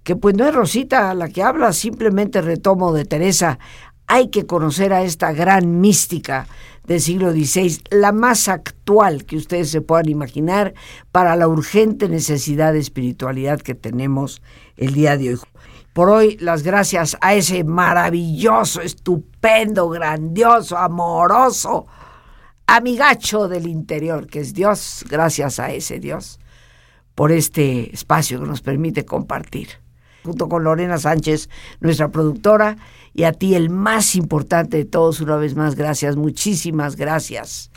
que 0.08 0.16
pues 0.16 0.38
no 0.38 0.48
es 0.48 0.56
Rosita 0.56 1.14
la 1.14 1.28
que 1.28 1.44
habla, 1.44 1.74
simplemente 1.74 2.42
retomo 2.42 2.94
de 2.94 3.04
Teresa. 3.04 3.60
Hay 4.08 4.30
que 4.30 4.45
conocer 4.45 4.93
a 4.93 5.03
esta 5.03 5.32
gran 5.34 5.80
mística 5.82 6.47
del 6.86 7.01
siglo 7.01 7.32
XVI, 7.32 7.82
la 7.91 8.14
más 8.14 8.47
actual 8.47 9.26
que 9.26 9.36
ustedes 9.36 9.70
se 9.70 9.82
puedan 9.82 10.08
imaginar 10.08 10.74
para 11.12 11.36
la 11.36 11.47
urgente 11.47 12.08
necesidad 12.08 12.74
de 12.74 12.80
espiritualidad 12.80 13.60
que 13.60 13.76
tenemos 13.76 14.41
el 14.78 14.93
día 14.93 15.18
de 15.18 15.32
hoy. 15.34 15.39
Por 15.91 16.10
hoy, 16.10 16.38
las 16.39 16.64
gracias 16.64 17.18
a 17.20 17.34
ese 17.34 17.64
maravilloso, 17.64 18.82
estupendo, 18.82 19.89
grandioso, 19.89 20.78
amoroso 20.78 21.88
amigacho 22.68 23.47
del 23.47 23.66
interior, 23.66 24.28
que 24.28 24.41
es 24.41 24.53
Dios, 24.53 25.05
gracias 25.10 25.60
a 25.60 25.72
ese 25.72 25.99
Dios, 25.99 26.39
por 27.16 27.32
este 27.32 27.93
espacio 27.93 28.39
que 28.39 28.45
nos 28.45 28.62
permite 28.62 29.05
compartir 29.05 29.70
junto 30.28 30.50
con 30.50 30.66
Lorena 30.66 30.98
Sánchez, 30.98 31.50
nuestra 31.80 32.10
productora, 32.10 32.78
y 33.14 33.24
a 33.24 33.32
ti 33.32 33.56
el 33.56 33.70
más 33.70 34.16
importante 34.16 34.78
de 34.78 34.86
todos, 34.86 35.22
una 35.22 35.38
vez 35.38 35.56
más, 35.56 35.76
gracias, 35.76 36.18
muchísimas 36.18 36.98
gracias 36.98 37.72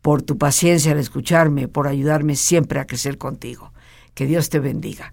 por 0.00 0.22
tu 0.22 0.38
paciencia 0.38 0.92
al 0.92 0.98
escucharme, 0.98 1.68
por 1.68 1.86
ayudarme 1.86 2.34
siempre 2.34 2.80
a 2.80 2.86
crecer 2.86 3.18
contigo. 3.18 3.72
Que 4.14 4.24
Dios 4.24 4.48
te 4.48 4.58
bendiga. 4.58 5.12